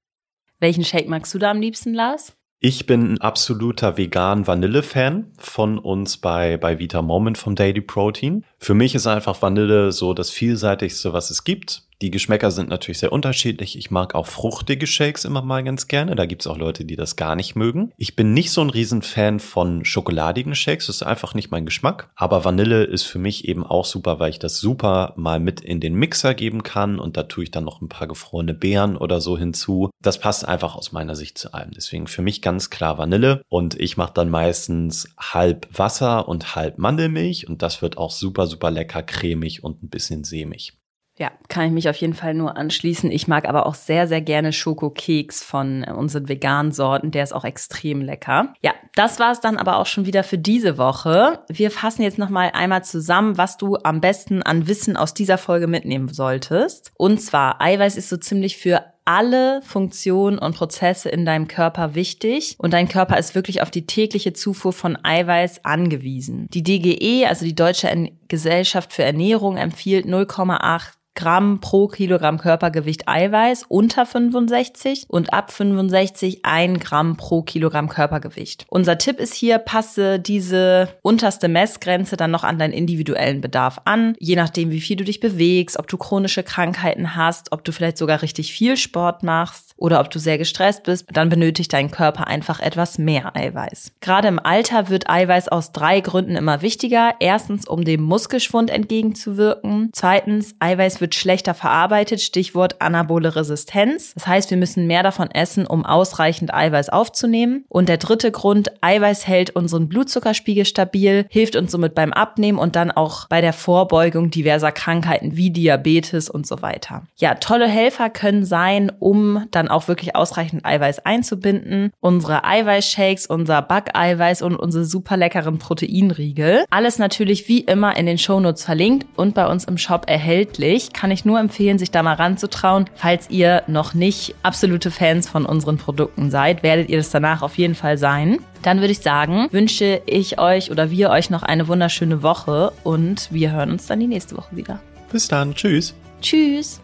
Welchen 0.60 0.84
Shake 0.84 1.08
magst 1.08 1.34
du 1.34 1.40
da 1.40 1.52
am 1.52 1.62
liebsten, 1.62 1.94
Lars? 1.94 2.34
Ich 2.62 2.86
bin 2.86 3.14
ein 3.14 3.22
absoluter 3.22 3.96
vegan 3.96 4.46
Vanille-Fan 4.46 5.32
von 5.38 5.78
uns 5.80 6.18
bei, 6.18 6.58
bei 6.58 6.78
Vita 6.78 7.02
Moment 7.02 7.38
vom 7.38 7.56
Daily 7.56 7.80
Protein. 7.80 8.44
Für 8.58 8.74
mich 8.74 8.96
ist 8.96 9.08
einfach 9.08 9.42
Vanille 9.42 9.94
so 9.94 10.14
das 10.14 10.30
vielseitigste, 10.30 11.14
was 11.14 11.30
es 11.30 11.46
gibt. 11.46 11.84
Die 12.02 12.12
Geschmäcker 12.12 12.50
sind 12.50 12.70
natürlich 12.70 13.00
sehr 13.00 13.12
unterschiedlich. 13.12 13.78
Ich 13.78 13.92
mag 13.92 14.16
auch 14.16 14.26
fruchtige 14.26 14.88
Shakes 14.88 15.26
immer 15.26 15.42
mal 15.42 15.64
ganz 15.66 15.90
gerne. 15.90 16.16
Da 16.16 16.26
gibt's 16.26 16.48
auch 16.48 16.58
Leute, 16.58 16.86
die 16.86 16.96
das 16.96 17.18
gar 17.18 17.36
nicht 17.36 17.58
mögen. 17.58 17.92
Ich 17.98 18.16
bin 18.16 18.34
nicht 18.34 18.52
so 18.52 18.62
ein 18.62 18.70
Riesenfan 18.70 19.42
von 19.42 19.84
schokoladigen 19.84 20.56
Shakes. 20.56 20.88
Das 20.88 20.98
ist 20.98 21.04
einfach 21.04 21.34
nicht 21.34 21.52
mein 21.52 21.66
Geschmack. 21.66 22.10
Aber 22.16 22.46
Vanille 22.46 22.86
ist 22.86 23.04
für 23.04 23.20
mich 23.20 23.50
eben 23.50 23.66
auch 23.66 23.84
super, 23.84 24.18
weil 24.18 24.30
ich 24.30 24.40
das 24.40 24.60
super 24.60 25.14
mal 25.18 25.42
mit 25.42 25.60
in 25.60 25.82
den 25.82 25.94
Mixer 25.94 26.34
geben 26.36 26.64
kann. 26.64 27.00
Und 27.00 27.18
da 27.18 27.24
tue 27.24 27.44
ich 27.44 27.52
dann 27.52 27.66
noch 27.66 27.82
ein 27.82 27.90
paar 27.90 28.08
gefrorene 28.08 28.54
Beeren 28.54 28.96
oder 28.96 29.20
so 29.20 29.38
hinzu. 29.38 29.90
Das 30.02 30.22
passt 30.22 30.48
einfach 30.48 30.76
aus 30.76 30.94
meiner 30.94 31.18
Sicht 31.18 31.38
zu 31.38 31.54
allem. 31.54 31.72
Deswegen 31.72 32.08
für 32.08 32.22
mich 32.22 32.42
ganz 32.42 32.70
klar 32.70 32.98
Vanille. 32.98 33.42
Und 33.50 33.78
ich 33.78 33.98
mache 33.98 34.14
dann 34.14 34.30
meistens 34.30 35.14
halb 35.20 35.68
Wasser 35.78 36.30
und 36.30 36.56
halb 36.56 36.78
Mandelmilch. 36.78 37.50
Und 37.50 37.62
das 37.62 37.82
wird 37.82 37.98
auch 37.98 38.12
super, 38.12 38.48
super 38.48 38.72
lecker, 38.72 39.04
cremig 39.04 39.66
und 39.66 39.84
ein 39.84 39.90
bisschen 39.90 40.24
sämig. 40.24 40.79
Ja, 41.20 41.32
kann 41.50 41.66
ich 41.66 41.72
mich 41.74 41.90
auf 41.90 41.98
jeden 41.98 42.14
Fall 42.14 42.34
nur 42.34 42.56
anschließen. 42.56 43.12
Ich 43.12 43.28
mag 43.28 43.48
aber 43.48 43.66
auch 43.66 43.76
sehr, 43.76 44.08
sehr 44.08 44.22
gerne 44.22 44.54
Schokokeks 44.54 45.44
von 45.44 45.84
unseren 45.84 46.30
veganen 46.30 46.72
Sorten. 46.72 47.12
Der 47.12 47.24
ist 47.24 47.34
auch 47.34 47.44
extrem 47.44 48.02
lecker. 48.02 48.54
Ja, 48.62 48.74
das 48.96 49.20
war 49.20 49.34
es 49.34 49.42
dann 49.42 49.58
aber 49.58 49.78
auch 49.78 49.86
schon 49.86 50.06
wieder 50.06 50.24
für 50.24 50.38
diese 50.38 50.78
Woche. 50.78 51.40
Wir 51.50 51.72
fassen 51.72 52.04
jetzt 52.04 52.18
nochmal 52.18 52.52
einmal 52.54 52.86
zusammen, 52.86 53.38
was 53.38 53.58
du 53.58 53.76
am 53.84 54.00
besten 54.00 54.42
an 54.44 54.68
Wissen 54.68 54.96
aus 54.96 55.14
dieser 55.14 55.38
Folge 55.38 55.68
mitnehmen 55.68 56.08
solltest. 56.08 56.94
Und 56.96 57.20
zwar, 57.20 57.60
Eiweiß 57.62 57.98
ist 57.98 58.08
so 58.08 58.16
ziemlich 58.16 58.56
für 58.56 58.82
alle 59.04 59.62
Funktionen 59.64 60.38
und 60.38 60.56
Prozesse 60.56 61.10
in 61.10 61.26
deinem 61.26 61.48
Körper 61.48 61.96
wichtig 61.96 62.56
und 62.60 62.74
dein 62.74 62.88
Körper 62.88 63.18
ist 63.18 63.34
wirklich 63.34 63.64
auf 63.64 63.72
die 63.72 63.88
tägliche 63.88 64.34
Zufuhr 64.34 64.72
von 64.72 64.98
Eiweiß 65.04 65.66
angewiesen. 65.66 66.48
Die 66.52 66.62
DGE, 66.62 67.26
also 67.28 67.44
die 67.44 67.56
Deutsche 67.56 68.12
Gesellschaft 68.28 68.94
für 68.94 69.04
Ernährung, 69.04 69.58
empfiehlt 69.58 70.06
0,8 70.06 70.99
Gramm 71.20 71.60
pro 71.60 71.90
Kilogramm 71.90 72.38
Körpergewicht 72.38 73.10
Eiweiß 73.10 73.66
unter 73.68 74.06
65 74.06 75.04
und 75.10 75.34
ab 75.34 75.52
65 75.52 76.46
ein 76.46 76.80
Gramm 76.80 77.18
pro 77.18 77.42
Kilogramm 77.42 77.90
Körpergewicht. 77.90 78.66
Unser 78.70 78.98
Tipp 78.98 79.20
ist 79.20 79.34
hier, 79.34 79.58
passe 79.58 80.22
diese 80.22 80.88
unterste 81.02 81.50
Messgrenze 81.50 82.16
dann 82.16 82.32
noch 82.32 82.46
an 82.46 82.58
deinen 82.58 82.72
individuellen 82.72 83.42
Bedarf 83.42 83.82
an, 83.84 84.16
je 84.20 84.38
nachdem, 84.38 84.72
wie 84.72 84.80
viel 84.80 84.96
du 84.96 85.04
dich 85.04 85.20
bewegst, 85.20 85.78
ob 85.78 85.88
du 85.88 85.98
chronische 85.98 86.42
Krankheiten 86.42 87.18
hast, 87.18 87.52
ob 87.52 87.66
du 87.66 87.74
vielleicht 87.74 87.98
sogar 87.98 88.22
richtig 88.22 88.54
viel 88.54 88.78
Sport 88.78 89.22
machst 89.22 89.69
oder 89.80 90.00
ob 90.00 90.12
du 90.12 90.20
sehr 90.20 90.38
gestresst 90.38 90.84
bist, 90.84 91.06
dann 91.12 91.30
benötigt 91.30 91.74
dein 91.74 91.92
Körper 91.92 92.28
einfach 92.28 92.60
etwas 92.60 92.98
mehr 92.98 93.36
Eiweiß. 93.36 93.94
Gerade 94.02 94.28
im 94.28 94.40
Alter 94.40 94.90
wird 94.90 95.10
Eiweiß 95.10 95.48
aus 95.48 95.72
drei 95.72 96.02
Gründen 96.02 96.36
immer 96.36 96.62
wichtiger. 96.62 97.14
Erstens, 97.20 97.68
um 97.68 97.84
dem 97.84 98.02
Muskelschwund 98.02 98.70
entgegenzuwirken. 98.70 99.90
Zweitens, 99.94 100.56
Eiweiß 100.60 101.02
wird 101.02 101.16
schlechter 101.16 101.54
verarbeitet, 101.54 102.22
Stichwort 102.22 102.82
anabole 102.82 103.36
Resistenz. 103.36 104.14
Das 104.14 104.28
heißt, 104.28 104.50
wir 104.50 104.58
müssen 104.58 104.88
mehr 104.88 105.04
davon 105.04 105.32
essen, 105.32 105.66
um 105.66 105.86
ausreichend 105.86 106.54
Eiweiß 106.54 106.90
aufzunehmen. 106.90 107.66
Und 107.70 107.90
der 107.90 107.98
dritte 107.98 108.32
Grund, 108.32 108.72
Eiweiß 108.82 109.28
hält 109.28 109.52
unseren 109.56 109.88
Blutzuckerspiegel 109.88 110.66
stabil, 110.66 111.26
hilft 111.30 111.56
uns 111.56 111.72
somit 111.72 111.96
beim 111.96 112.14
Abnehmen 112.14 112.58
und 112.58 112.76
dann 112.76 112.92
auch 112.92 113.28
bei 113.28 113.42
der 113.42 113.54
Vorbeugung 113.54 114.30
diverser 114.30 114.72
Krankheiten 114.72 115.36
wie 115.38 115.52
Diabetes 115.52 116.30
und 116.30 116.46
so 116.46 116.62
weiter. 116.62 117.04
Ja, 117.18 117.36
tolle 117.36 117.68
Helfer 117.68 118.10
können 118.10 118.46
sein, 118.46 118.92
um 119.00 119.46
dann 119.70 119.76
auch 119.76 119.88
wirklich 119.88 120.16
ausreichend 120.16 120.66
Eiweiß 120.66 121.06
einzubinden. 121.06 121.92
Unsere 122.00 122.44
Eiweißshakes, 122.44 123.28
unser 123.28 123.62
Backeiweiß 123.62 124.42
und 124.42 124.56
unsere 124.56 124.86
super 124.86 125.18
leckeren 125.18 125.60
Proteinriegel. 125.60 126.66
Alles 126.70 127.00
natürlich 127.00 127.48
wie 127.48 127.62
immer 127.62 127.96
in 127.98 128.06
den 128.06 128.18
Shownotes 128.18 128.64
verlinkt 128.64 129.08
und 129.16 129.36
bei 129.36 129.48
uns 129.48 129.66
im 129.66 129.78
Shop 129.78 130.06
erhältlich. 130.08 130.94
Kann 130.94 131.12
ich 131.12 131.26
nur 131.26 131.40
empfehlen, 131.40 131.80
sich 131.80 131.92
da 131.92 132.04
mal 132.04 132.16
ranzutrauen. 132.16 132.86
Falls 132.96 133.30
ihr 133.30 133.64
noch 133.68 133.94
nicht 133.94 134.36
absolute 134.44 134.92
Fans 134.92 135.30
von 135.30 135.46
unseren 135.46 135.78
Produkten 135.78 136.32
seid, 136.32 136.64
werdet 136.64 136.90
ihr 136.90 136.98
das 136.98 137.12
danach 137.12 137.42
auf 137.42 137.58
jeden 137.58 137.76
Fall 137.76 137.98
sein. 137.98 138.40
Dann 138.62 138.80
würde 138.80 138.92
ich 138.92 139.00
sagen, 139.00 139.48
wünsche 139.52 140.02
ich 140.06 140.40
euch 140.40 140.70
oder 140.70 140.92
wir 140.92 141.12
euch 141.12 141.30
noch 141.30 141.44
eine 141.44 141.68
wunderschöne 141.68 142.24
Woche 142.24 142.74
und 142.84 143.30
wir 143.32 143.52
hören 143.52 143.72
uns 143.72 143.88
dann 143.88 144.00
die 144.00 144.08
nächste 144.08 144.36
Woche 144.36 144.56
wieder. 144.56 144.82
Bis 145.12 145.28
dann. 145.28 145.56
Tschüss. 145.56 145.94
Tschüss. 146.22 146.82